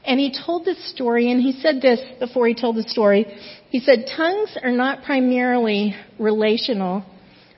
And 0.04 0.20
he 0.20 0.36
told 0.46 0.66
this 0.66 0.90
story, 0.92 1.32
and 1.32 1.40
he 1.40 1.52
said 1.52 1.82
this 1.82 2.00
before 2.20 2.48
he 2.48 2.56
told 2.56 2.78
the 2.78 2.90
story. 2.90 3.26
He 3.70 3.80
said, 3.80 4.06
Tongues 4.18 4.58
are 4.64 4.72
not 4.72 5.04
primarily 5.04 5.96
relational 6.18 7.06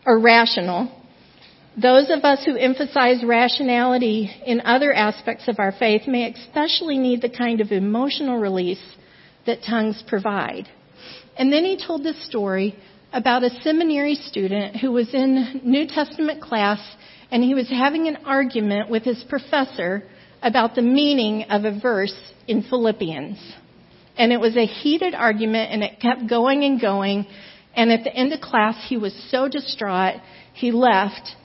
or 0.06 0.20
rational. 0.20 0.92
Those 1.82 2.10
of 2.10 2.26
us 2.26 2.44
who 2.44 2.58
emphasize 2.58 3.24
rationality 3.24 4.30
in 4.46 4.60
other 4.62 4.92
aspects 4.92 5.48
of 5.48 5.60
our 5.60 5.72
faith 5.72 6.08
may 6.08 6.34
especially 6.34 6.98
need 6.98 7.22
the 7.22 7.30
kind 7.30 7.62
of 7.62 7.72
emotional 7.72 8.38
release 8.38 8.84
that 9.46 9.64
tongues 9.68 10.04
provide. 10.08 10.68
And 11.38 11.52
then 11.52 11.64
he 11.66 11.78
told 11.78 12.04
this 12.04 12.24
story 12.26 12.76
about 13.12 13.44
a 13.44 13.50
seminary 13.62 14.16
student 14.16 14.78
who 14.78 14.92
was 14.92 15.14
in 15.14 15.62
New 15.64 15.88
Testament 15.88 16.42
class 16.42 16.80
and 17.32 17.44
he 17.44 17.56
was 17.56 17.70
having 17.70 18.08
an 18.08 18.18
argument 18.26 18.90
with 18.90 19.04
his 19.04 19.24
professor 19.28 20.04
about 20.42 20.76
the 20.76 20.82
meaning 20.82 21.44
of 21.44 21.66
a 21.66 21.80
verse 21.80 22.16
in 22.48 22.62
Philippians. 22.64 23.40
And 24.18 24.32
it 24.32 24.40
was 24.40 24.56
a 24.56 24.66
heated 24.66 25.16
argument 25.16 25.72
and 25.72 25.84
it 25.84 26.00
kept 26.00 26.30
going 26.30 26.64
and 26.64 26.80
going. 26.80 27.26
And 27.76 27.92
at 27.92 28.04
the 28.04 28.14
end 28.14 28.34
of 28.34 28.42
class, 28.42 28.76
he 28.88 28.98
was 28.98 29.14
so 29.32 29.48
distraught, 29.48 30.22
he 30.54 30.72
left. 30.72 31.36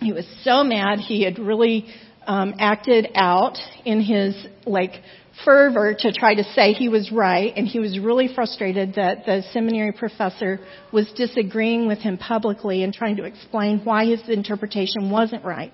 He 0.00 0.12
was 0.12 0.26
so 0.42 0.64
mad. 0.64 1.00
He 1.00 1.22
had 1.22 1.38
really 1.38 1.86
um, 2.26 2.54
acted 2.58 3.08
out 3.14 3.58
in 3.84 4.00
his 4.00 4.34
like 4.64 5.02
fervor 5.44 5.94
to 5.98 6.12
try 6.12 6.34
to 6.34 6.44
say 6.52 6.72
he 6.72 6.88
was 6.88 7.10
right, 7.10 7.52
and 7.56 7.66
he 7.66 7.78
was 7.78 7.98
really 7.98 8.28
frustrated 8.34 8.94
that 8.94 9.26
the 9.26 9.42
seminary 9.52 9.92
professor 9.92 10.60
was 10.92 11.10
disagreeing 11.16 11.86
with 11.86 11.98
him 11.98 12.18
publicly 12.18 12.82
and 12.82 12.92
trying 12.92 13.16
to 13.16 13.24
explain 13.24 13.80
why 13.84 14.06
his 14.06 14.28
interpretation 14.28 15.10
wasn't 15.10 15.44
right. 15.44 15.72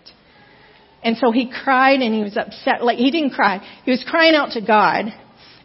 And 1.02 1.16
so 1.16 1.30
he 1.30 1.50
cried 1.50 2.00
and 2.00 2.14
he 2.14 2.22
was 2.22 2.36
upset. 2.36 2.84
Like, 2.84 2.98
he 2.98 3.10
didn't 3.10 3.30
cry. 3.30 3.60
He 3.84 3.90
was 3.90 4.04
crying 4.08 4.34
out 4.34 4.52
to 4.52 4.60
God, 4.60 5.06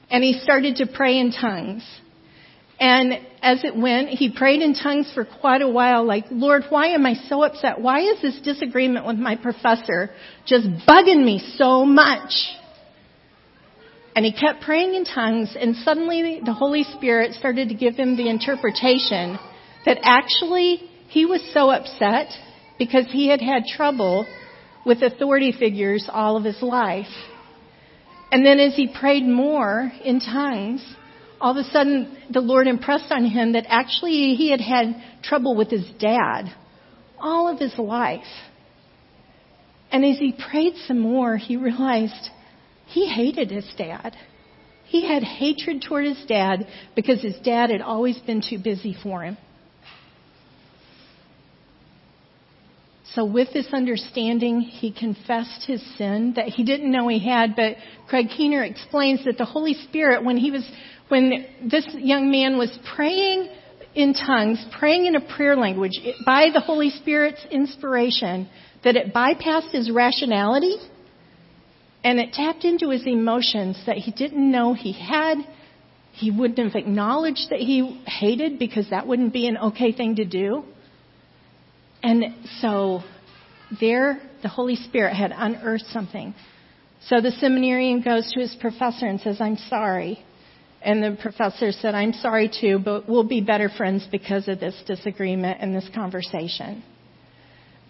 and 0.09 0.23
he 0.23 0.39
started 0.39 0.77
to 0.77 0.87
pray 0.87 1.19
in 1.19 1.31
tongues. 1.31 1.83
And 2.79 3.13
as 3.41 3.63
it 3.63 3.75
went, 3.75 4.09
he 4.09 4.31
prayed 4.31 4.61
in 4.61 4.73
tongues 4.73 5.09
for 5.13 5.23
quite 5.23 5.61
a 5.61 5.69
while, 5.69 6.03
like, 6.03 6.25
Lord, 6.29 6.63
why 6.69 6.87
am 6.87 7.05
I 7.05 7.13
so 7.13 7.43
upset? 7.43 7.79
Why 7.79 8.01
is 8.01 8.21
this 8.21 8.39
disagreement 8.41 9.05
with 9.05 9.17
my 9.17 9.35
professor 9.37 10.11
just 10.45 10.67
bugging 10.87 11.23
me 11.23 11.39
so 11.57 11.85
much? 11.85 12.31
And 14.15 14.23
he 14.23 14.31
kept 14.31 14.61
praying 14.61 14.95
in 14.95 15.03
tongues, 15.03 15.55
and 15.59 15.75
suddenly 15.75 16.41
the 16.43 16.53
Holy 16.53 16.83
Spirit 16.83 17.33
started 17.33 17.67
to 17.69 17.75
give 17.75 17.95
him 17.95 18.15
the 18.15 18.29
interpretation 18.29 19.37
that 19.85 19.99
actually 20.03 20.77
he 21.09 21.25
was 21.25 21.43
so 21.53 21.69
upset 21.69 22.31
because 22.79 23.05
he 23.11 23.27
had 23.27 23.41
had 23.41 23.65
trouble 23.65 24.25
with 24.85 25.01
authority 25.01 25.51
figures 25.51 26.07
all 26.11 26.37
of 26.37 26.45
his 26.45 26.61
life. 26.61 27.11
And 28.31 28.45
then 28.45 28.59
as 28.59 28.75
he 28.75 28.87
prayed 28.87 29.23
more 29.25 29.91
in 30.03 30.19
tongues, 30.19 30.81
all 31.41 31.51
of 31.51 31.57
a 31.57 31.69
sudden 31.69 32.17
the 32.31 32.41
Lord 32.41 32.67
impressed 32.67 33.11
on 33.11 33.25
him 33.25 33.53
that 33.53 33.65
actually 33.67 34.35
he 34.35 34.49
had 34.49 34.61
had 34.61 34.95
trouble 35.23 35.55
with 35.55 35.69
his 35.69 35.85
dad 35.99 36.53
all 37.19 37.47
of 37.47 37.59
his 37.59 37.77
life. 37.77 38.23
And 39.91 40.05
as 40.05 40.17
he 40.17 40.33
prayed 40.33 40.75
some 40.87 40.99
more, 40.99 41.37
he 41.37 41.57
realized 41.57 42.29
he 42.87 43.07
hated 43.07 43.51
his 43.51 43.67
dad. 43.77 44.15
He 44.85 45.07
had 45.07 45.23
hatred 45.23 45.83
toward 45.87 46.05
his 46.05 46.23
dad 46.27 46.67
because 46.95 47.21
his 47.21 47.35
dad 47.43 47.69
had 47.69 47.81
always 47.81 48.17
been 48.19 48.41
too 48.47 48.59
busy 48.59 48.95
for 49.01 49.23
him. 49.23 49.37
So, 53.13 53.23
with 53.23 53.53
this 53.53 53.67
understanding, 53.71 54.59
he 54.59 54.91
confessed 54.91 55.65
his 55.65 55.81
sin 55.97 56.33
that 56.35 56.49
he 56.49 56.63
didn't 56.63 56.91
know 56.91 57.07
he 57.07 57.19
had. 57.19 57.55
But 57.55 57.77
Craig 58.09 58.27
Keener 58.35 58.63
explains 58.63 59.23
that 59.25 59.37
the 59.37 59.45
Holy 59.45 59.73
Spirit, 59.73 60.23
when 60.23 60.35
he 60.35 60.51
was, 60.51 60.69
when 61.07 61.45
this 61.63 61.87
young 61.93 62.29
man 62.29 62.57
was 62.57 62.77
praying 62.93 63.49
in 63.95 64.13
tongues, 64.13 64.63
praying 64.77 65.05
in 65.05 65.15
a 65.15 65.21
prayer 65.21 65.55
language, 65.55 65.93
by 66.25 66.49
the 66.53 66.59
Holy 66.59 66.89
Spirit's 66.89 67.39
inspiration, 67.49 68.49
that 68.83 68.97
it 68.97 69.13
bypassed 69.13 69.71
his 69.71 69.89
rationality 69.89 70.77
and 72.05 72.19
it 72.19 72.33
tapped 72.33 72.63
into 72.63 72.91
his 72.91 73.07
emotions 73.07 73.81
that 73.87 73.97
he 73.97 74.11
didn't 74.11 74.51
know 74.51 74.75
he 74.75 74.91
had. 74.93 75.39
He 76.11 76.29
wouldn't 76.29 76.59
have 76.59 76.75
acknowledged 76.75 77.49
that 77.49 77.57
he 77.57 77.99
hated 78.05 78.59
because 78.59 78.91
that 78.91 79.07
wouldn't 79.07 79.33
be 79.33 79.47
an 79.47 79.57
okay 79.57 79.91
thing 79.91 80.17
to 80.17 80.23
do. 80.23 80.63
And 82.03 82.25
so 82.61 83.01
there, 83.81 84.21
the 84.43 84.49
Holy 84.49 84.75
Spirit 84.75 85.15
had 85.15 85.33
unearthed 85.35 85.87
something. 85.87 86.35
So 87.07 87.21
the 87.21 87.31
seminarian 87.31 88.01
goes 88.01 88.31
to 88.33 88.39
his 88.39 88.55
professor 88.61 89.07
and 89.07 89.19
says, 89.19 89.41
I'm 89.41 89.57
sorry. 89.57 90.23
And 90.83 91.01
the 91.01 91.17
professor 91.19 91.71
said, 91.71 91.95
I'm 91.95 92.13
sorry 92.13 92.51
too, 92.61 92.77
but 92.77 93.09
we'll 93.09 93.27
be 93.27 93.41
better 93.41 93.67
friends 93.67 94.07
because 94.11 94.47
of 94.47 94.59
this 94.59 94.79
disagreement 94.85 95.57
and 95.59 95.75
this 95.75 95.89
conversation. 95.95 96.83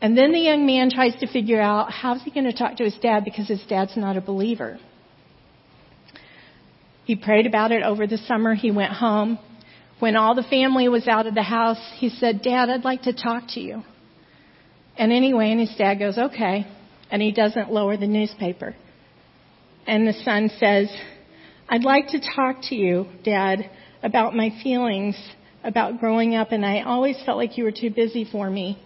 And 0.01 0.17
then 0.17 0.31
the 0.31 0.39
young 0.39 0.65
man 0.65 0.89
tries 0.89 1.15
to 1.21 1.27
figure 1.27 1.61
out 1.61 1.91
how's 1.91 2.21
he 2.23 2.31
going 2.31 2.45
to 2.45 2.53
talk 2.53 2.77
to 2.77 2.83
his 2.83 2.97
dad 3.01 3.23
because 3.23 3.47
his 3.47 3.63
dad's 3.67 3.95
not 3.95 4.17
a 4.17 4.21
believer. 4.21 4.77
He 7.05 7.15
prayed 7.15 7.45
about 7.45 7.71
it 7.71 7.83
over 7.83 8.07
the 8.07 8.17
summer. 8.17 8.55
He 8.55 8.71
went 8.71 8.91
home. 8.91 9.39
When 9.99 10.15
all 10.15 10.35
the 10.35 10.43
family 10.43 10.89
was 10.89 11.07
out 11.07 11.27
of 11.27 11.35
the 11.35 11.43
house, 11.43 11.79
he 11.95 12.09
said, 12.09 12.41
Dad, 12.41 12.69
I'd 12.69 12.83
like 12.83 13.03
to 13.03 13.13
talk 13.13 13.43
to 13.49 13.61
you. 13.61 13.83
And 14.97 15.11
anyway, 15.11 15.51
and 15.51 15.59
his 15.59 15.73
dad 15.77 15.95
goes, 15.95 16.17
okay. 16.17 16.67
And 17.09 17.21
he 17.21 17.31
doesn't 17.31 17.71
lower 17.71 17.95
the 17.95 18.07
newspaper. 18.07 18.75
And 19.87 20.07
the 20.07 20.13
son 20.13 20.49
says, 20.59 20.89
I'd 21.69 21.83
like 21.83 22.07
to 22.09 22.19
talk 22.19 22.57
to 22.63 22.75
you, 22.75 23.07
Dad, 23.23 23.69
about 24.03 24.35
my 24.35 24.49
feelings 24.63 25.15
about 25.63 25.99
growing 25.99 26.35
up, 26.35 26.51
and 26.51 26.65
I 26.65 26.81
always 26.81 27.17
felt 27.25 27.37
like 27.37 27.57
you 27.57 27.63
were 27.63 27.71
too 27.71 27.89
busy 27.89 28.27
for 28.31 28.49
me. 28.49 28.79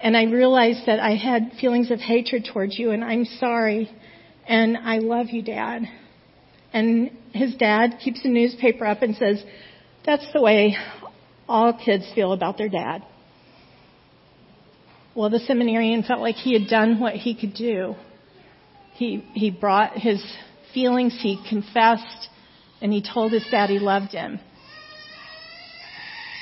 And 0.00 0.16
I 0.16 0.24
realized 0.24 0.86
that 0.86 1.00
I 1.00 1.16
had 1.16 1.52
feelings 1.60 1.90
of 1.90 2.00
hatred 2.00 2.48
towards 2.52 2.78
you, 2.78 2.90
and 2.90 3.02
I'm 3.02 3.24
sorry. 3.24 3.90
And 4.46 4.76
I 4.76 4.98
love 4.98 5.28
you, 5.30 5.42
Dad. 5.42 5.82
And 6.72 7.10
his 7.32 7.54
dad 7.56 7.98
keeps 8.02 8.22
the 8.22 8.28
newspaper 8.28 8.84
up 8.86 9.02
and 9.02 9.16
says, 9.16 9.42
That's 10.04 10.26
the 10.32 10.42
way 10.42 10.76
all 11.48 11.72
kids 11.72 12.04
feel 12.14 12.32
about 12.32 12.58
their 12.58 12.68
dad. 12.68 13.02
Well, 15.14 15.30
the 15.30 15.38
seminarian 15.38 16.02
felt 16.02 16.20
like 16.20 16.34
he 16.34 16.52
had 16.52 16.68
done 16.68 17.00
what 17.00 17.14
he 17.14 17.34
could 17.34 17.54
do. 17.54 17.94
He, 18.94 19.26
he 19.32 19.50
brought 19.50 19.92
his 19.92 20.22
feelings, 20.74 21.18
he 21.20 21.42
confessed, 21.48 22.28
and 22.82 22.92
he 22.92 23.02
told 23.02 23.32
his 23.32 23.46
dad 23.50 23.70
he 23.70 23.78
loved 23.78 24.12
him. 24.12 24.38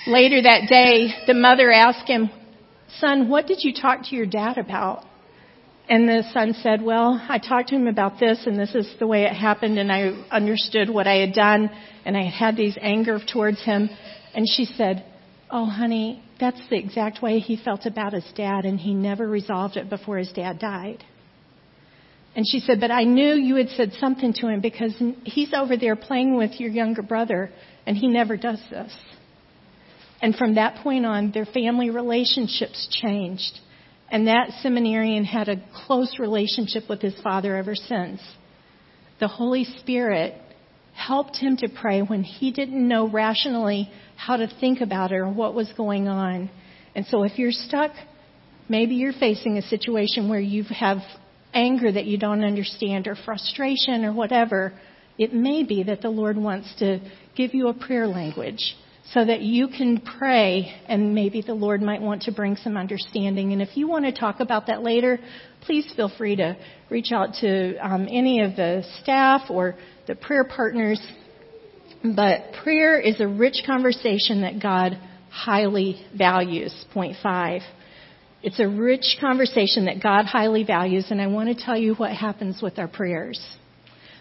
Later 0.07 0.43
that 0.43 0.69
day, 0.69 1.15
the 1.27 1.35
mother 1.35 1.71
asked 1.71 2.09
him, 2.09 2.31
Son, 3.01 3.29
what 3.29 3.47
did 3.47 3.59
you 3.63 3.73
talk 3.73 4.05
to 4.05 4.17
your 4.17 4.27
dad 4.27 4.59
about? 4.59 5.05
And 5.89 6.09
the 6.09 6.23
son 6.33 6.55
said, 6.63 6.81
Well, 6.81 7.21
I 7.29 7.39
talked 7.39 7.69
to 7.71 7.75
him 7.75 7.89
about 7.89 8.19
this, 8.19 8.47
and 8.47 8.59
this 8.59 8.75
is 8.75 8.89
the 8.99 9.07
way 9.07 9.25
it 9.25 9.35
happened, 9.35 9.79
and 9.79 9.93
I 9.93 10.25
understood 10.31 10.89
what 10.89 11.07
I 11.07 11.17
had 11.17 11.35
done, 11.35 11.71
and 12.05 12.17
I 12.17 12.23
had 12.23 12.57
these 12.57 12.79
anger 12.81 13.19
towards 13.33 13.63
him. 13.63 13.91
And 14.35 14.47
she 14.49 14.65
said, 14.65 15.05
Oh, 15.51 15.67
honey, 15.67 16.23
that's 16.41 16.61
the 16.71 16.79
exact 16.79 17.23
way 17.23 17.39
he 17.39 17.57
felt 17.63 17.85
about 17.85 18.15
his 18.15 18.25
dad, 18.35 18.65
and 18.65 18.81
he 18.81 18.95
never 18.95 19.27
resolved 19.27 19.77
it 19.77 19.91
before 19.91 20.17
his 20.17 20.33
dad 20.33 20.59
died. 20.59 21.05
And 22.35 22.47
she 22.49 22.61
said, 22.61 22.81
But 22.81 22.91
I 22.91 23.05
knew 23.05 23.35
you 23.35 23.57
had 23.57 23.69
said 23.71 23.93
something 24.01 24.33
to 24.35 24.49
him 24.49 24.61
because 24.61 24.95
he's 25.25 25.53
over 25.53 25.77
there 25.77 25.97
playing 25.97 26.37
with 26.37 26.59
your 26.59 26.71
younger 26.71 27.03
brother, 27.03 27.51
and 27.87 27.97
he 27.97 28.09
never 28.09 28.37
does 28.37 28.61
this. 28.71 28.93
And 30.25 30.35
from 30.35 30.55
that 30.55 30.77
point 30.77 31.05
on, 31.05 31.33
their 31.33 31.45
family 31.45 31.91
relationships 31.91 32.89
changed. 32.91 33.61
And 34.11 34.27
that 34.27 34.53
seminarian 34.63 35.23
had 35.23 35.51
a 35.51 35.63
close 35.85 36.19
relationship 36.19 36.85
with 36.89 37.03
his 37.03 37.15
father 37.21 37.55
ever 37.55 37.75
since. 37.75 38.23
The 39.21 39.29
Holy 39.29 39.65
Spirit 39.65 40.33
helped 40.95 41.37
him 41.37 41.59
to 41.59 41.69
pray 41.69 42.01
when 42.01 42.23
he 42.23 42.53
didn't 42.53 42.89
know 42.89 43.07
rationally 43.07 43.91
how 44.17 44.39
to 44.39 44.49
think 44.61 44.81
about 44.81 45.13
it 45.13 45.17
or 45.17 45.29
what 45.29 45.53
was 45.53 45.71
going 45.77 46.09
on. 46.09 46.49
And 46.95 47.05
so 47.05 47.25
if 47.25 47.39
you're 47.39 47.53
stuck, 47.53 47.93
maybe 48.67 48.95
you're 48.95 49.13
facing 49.13 49.59
a 49.59 49.63
situation 49.63 50.31
where 50.31 50.41
you 50.41 50.65
have 50.71 51.03
anger 51.53 51.93
that 51.93 52.07
you 52.07 52.17
don't 52.17 52.43
understand 52.43 53.09
or 53.09 53.15
frustration 53.27 54.07
or 54.07 54.15
whatever, 54.15 54.73
it 55.19 55.35
may 55.35 55.65
be 55.65 55.83
that 55.83 56.01
the 56.01 56.09
Lord 56.09 56.39
wants 56.39 56.75
to 56.79 57.01
give 57.37 57.53
you 57.53 57.69
a 57.69 57.75
prayer 57.75 58.07
language 58.07 58.75
so 59.13 59.25
that 59.25 59.43
you 59.43 59.69
can 59.69 60.01
pray 60.01 60.75
and 60.89 61.15
maybe 61.15 61.43
the 61.43 61.55
Lord 61.55 61.83
might 61.83 62.01
want 62.01 62.23
to 62.23 62.33
bring 62.33 62.57
some 62.57 62.77
understanding. 62.77 63.53
And 63.53 63.61
if 63.61 63.77
you 63.77 63.87
want 63.87 64.07
to 64.07 64.13
talk 64.13 64.41
about 64.41 64.67
that 64.69 64.83
later, 64.83 65.19
please 65.67 65.91
feel 65.95 66.11
free 66.17 66.37
to 66.37 66.57
reach 66.89 67.13
out 67.13 67.35
to 67.41 67.77
um, 67.77 68.09
any 68.11 68.41
of 68.41 68.57
the 68.57 68.83
staff 69.03 69.43
or 69.51 69.77
the 70.07 70.15
prayer 70.15 70.45
partners. 70.45 71.01
But 72.03 72.55
prayer 72.63 72.99
is 72.99 73.21
a 73.21 73.29
rich 73.29 73.63
conversation 73.67 74.41
that 74.41 74.61
God 74.63 74.99
highly 75.31 76.05
values. 76.17 76.73
Point 76.93 77.17
five. 77.23 77.63
It's 78.43 78.61
a 78.61 78.69
rich 78.69 79.17
conversation 79.21 79.87
that 79.87 80.03
God 80.03 80.27
highly 80.27 80.65
values, 80.65 81.07
and 81.11 81.21
I 81.21 81.29
want 81.29 81.49
to 81.49 81.65
tell 81.65 81.79
you 81.79 81.95
what 81.95 82.13
happens 82.13 82.61
with 82.61 82.79
our 82.79 82.89
prayers. 82.89 83.41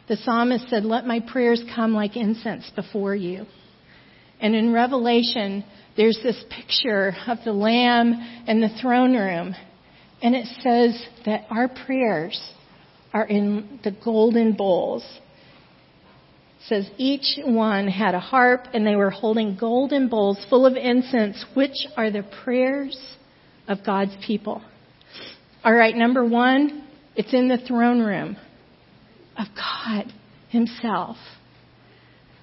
The 0.07 0.15
psalmist 0.15 0.69
said, 0.69 0.85
Let 0.85 1.05
my 1.05 1.19
prayers 1.19 1.61
come 1.75 1.93
like 1.93 2.15
incense 2.15 2.69
before 2.73 3.15
you. 3.15 3.45
And 4.43 4.55
in 4.55 4.73
Revelation, 4.73 5.63
there's 5.95 6.19
this 6.21 6.43
picture 6.49 7.15
of 7.27 7.37
the 7.45 7.53
Lamb 7.53 8.13
and 8.45 8.61
the 8.61 8.77
throne 8.81 9.15
room. 9.15 9.55
And 10.21 10.35
it 10.35 10.47
says 10.61 11.01
that 11.25 11.45
our 11.49 11.69
prayers 11.69 12.39
are 13.13 13.25
in 13.25 13.79
the 13.85 13.95
golden 14.03 14.51
bowls. 14.51 15.03
It 16.59 16.67
says 16.67 16.89
each 16.97 17.39
one 17.45 17.87
had 17.87 18.15
a 18.15 18.19
harp 18.19 18.65
and 18.73 18.85
they 18.85 18.97
were 18.97 19.11
holding 19.11 19.55
golden 19.55 20.09
bowls 20.09 20.45
full 20.49 20.65
of 20.65 20.75
incense, 20.75 21.45
which 21.53 21.87
are 21.95 22.11
the 22.11 22.23
prayers 22.43 22.99
of 23.69 23.85
God's 23.85 24.15
people. 24.27 24.61
All 25.63 25.73
right, 25.73 25.95
number 25.95 26.25
one, 26.25 26.85
it's 27.15 27.33
in 27.33 27.47
the 27.47 27.59
throne 27.59 28.01
room 28.01 28.35
of 29.37 29.47
God 29.55 30.11
Himself. 30.49 31.15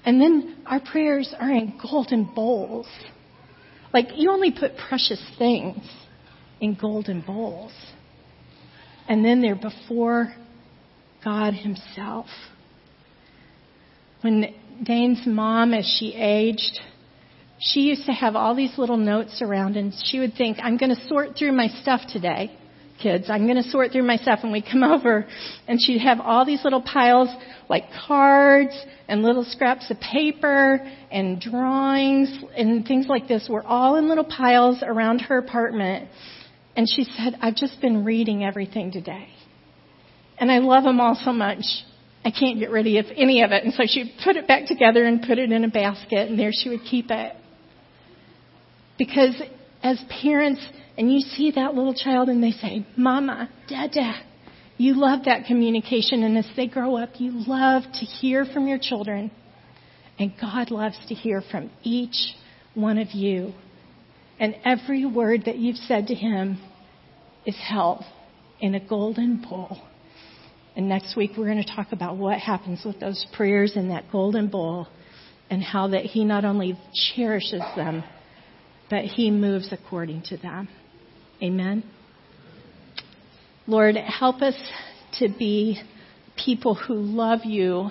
And 0.04 0.20
then 0.20 0.56
our 0.66 0.80
prayers 0.80 1.34
are 1.38 1.50
in 1.50 1.78
golden 1.80 2.24
bowls. 2.34 2.86
Like 3.92 4.08
you 4.16 4.30
only 4.30 4.50
put 4.50 4.72
precious 4.88 5.22
things 5.38 5.78
in 6.60 6.74
golden 6.74 7.20
bowls. 7.20 7.72
And 9.08 9.24
then 9.24 9.42
they're 9.42 9.56
before 9.56 10.32
God 11.24 11.54
Himself. 11.54 12.26
When 14.20 14.54
Dane's 14.82 15.26
mom, 15.26 15.74
as 15.74 15.86
she 15.98 16.14
aged, 16.14 16.80
she 17.58 17.80
used 17.80 18.06
to 18.06 18.12
have 18.12 18.36
all 18.36 18.54
these 18.54 18.78
little 18.78 18.96
notes 18.96 19.42
around, 19.42 19.76
and 19.76 19.92
she 20.04 20.18
would 20.18 20.34
think, 20.34 20.58
I'm 20.62 20.76
going 20.76 20.94
to 20.94 21.08
sort 21.08 21.36
through 21.38 21.52
my 21.52 21.68
stuff 21.82 22.02
today, 22.08 22.56
kids. 23.00 23.26
I'm 23.28 23.46
going 23.46 23.62
to 23.62 23.68
sort 23.68 23.92
through 23.92 24.04
my 24.04 24.16
stuff. 24.16 24.40
And 24.42 24.52
we 24.52 24.62
come 24.62 24.82
over, 24.84 25.26
and 25.66 25.80
she'd 25.80 26.00
have 26.00 26.20
all 26.20 26.44
these 26.44 26.64
little 26.64 26.82
piles, 26.82 27.28
like 27.68 27.84
cards 28.06 28.74
and 29.08 29.22
little 29.22 29.44
scraps 29.44 29.90
of 29.90 29.98
paper 30.00 30.86
and 31.10 31.40
drawings 31.40 32.32
and 32.56 32.86
things 32.86 33.06
like 33.08 33.28
this, 33.28 33.48
were 33.50 33.64
all 33.64 33.96
in 33.96 34.08
little 34.08 34.24
piles 34.24 34.82
around 34.82 35.20
her 35.20 35.38
apartment. 35.38 36.08
And 36.76 36.86
she 36.88 37.04
said, 37.04 37.36
I've 37.40 37.56
just 37.56 37.80
been 37.80 38.04
reading 38.04 38.44
everything 38.44 38.92
today. 38.92 39.28
And 40.38 40.50
I 40.50 40.58
love 40.58 40.84
them 40.84 41.00
all 41.00 41.20
so 41.22 41.32
much. 41.32 41.64
I 42.24 42.30
can't 42.30 42.58
get 42.58 42.70
rid 42.70 42.86
of 42.86 43.06
any 43.16 43.42
of 43.42 43.50
it. 43.50 43.64
And 43.64 43.72
so 43.72 43.84
she'd 43.86 44.12
put 44.22 44.36
it 44.36 44.46
back 44.46 44.66
together 44.66 45.04
and 45.04 45.22
put 45.22 45.38
it 45.38 45.50
in 45.50 45.64
a 45.64 45.68
basket, 45.68 46.28
and 46.28 46.38
there 46.38 46.50
she 46.52 46.68
would 46.68 46.84
keep 46.84 47.10
it. 47.10 47.36
Because 48.98 49.40
as 49.82 50.02
parents, 50.22 50.60
and 51.00 51.10
you 51.10 51.20
see 51.20 51.52
that 51.52 51.74
little 51.74 51.94
child 51.94 52.28
and 52.28 52.44
they 52.44 52.50
say, 52.50 52.86
Mama, 52.94 53.48
Dada, 53.70 54.20
you 54.76 54.92
love 55.00 55.24
that 55.24 55.46
communication. 55.46 56.22
And 56.22 56.36
as 56.36 56.46
they 56.56 56.66
grow 56.66 56.94
up, 56.98 57.12
you 57.16 57.32
love 57.46 57.84
to 57.84 58.04
hear 58.04 58.44
from 58.44 58.68
your 58.68 58.78
children. 58.78 59.30
And 60.18 60.34
God 60.38 60.70
loves 60.70 60.98
to 61.08 61.14
hear 61.14 61.42
from 61.50 61.70
each 61.82 62.34
one 62.74 62.98
of 62.98 63.12
you. 63.12 63.54
And 64.38 64.54
every 64.62 65.06
word 65.06 65.46
that 65.46 65.56
you've 65.56 65.78
said 65.78 66.08
to 66.08 66.14
Him 66.14 66.60
is 67.46 67.56
held 67.56 68.04
in 68.60 68.74
a 68.74 68.86
golden 68.86 69.40
bowl. 69.40 69.78
And 70.76 70.86
next 70.86 71.16
week 71.16 71.30
we're 71.38 71.46
going 71.46 71.64
to 71.64 71.74
talk 71.76 71.92
about 71.92 72.18
what 72.18 72.40
happens 72.40 72.82
with 72.84 73.00
those 73.00 73.24
prayers 73.32 73.72
in 73.74 73.88
that 73.88 74.12
golden 74.12 74.48
bowl 74.48 74.86
and 75.48 75.62
how 75.62 75.88
that 75.88 76.04
He 76.04 76.26
not 76.26 76.44
only 76.44 76.78
cherishes 77.14 77.62
them, 77.74 78.04
but 78.90 79.04
He 79.06 79.30
moves 79.30 79.72
according 79.72 80.24
to 80.24 80.36
them. 80.36 80.68
Amen. 81.42 81.84
Lord, 83.66 83.96
help 83.96 84.42
us 84.42 84.54
to 85.20 85.28
be 85.28 85.80
people 86.44 86.74
who 86.74 86.94
love 86.94 87.40
you 87.44 87.90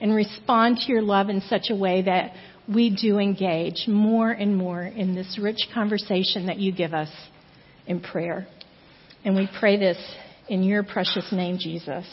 and 0.00 0.14
respond 0.14 0.78
to 0.78 0.92
your 0.92 1.02
love 1.02 1.28
in 1.28 1.40
such 1.42 1.66
a 1.70 1.76
way 1.76 2.02
that 2.02 2.32
we 2.72 2.94
do 2.94 3.18
engage 3.18 3.86
more 3.86 4.30
and 4.30 4.56
more 4.56 4.82
in 4.82 5.14
this 5.14 5.38
rich 5.40 5.68
conversation 5.72 6.46
that 6.46 6.58
you 6.58 6.72
give 6.72 6.92
us 6.94 7.10
in 7.86 8.00
prayer. 8.00 8.46
And 9.24 9.36
we 9.36 9.48
pray 9.58 9.78
this 9.78 9.98
in 10.48 10.62
your 10.62 10.82
precious 10.82 11.32
name, 11.32 11.58
Jesus. 11.58 12.06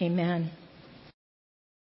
Amen. 0.00 0.50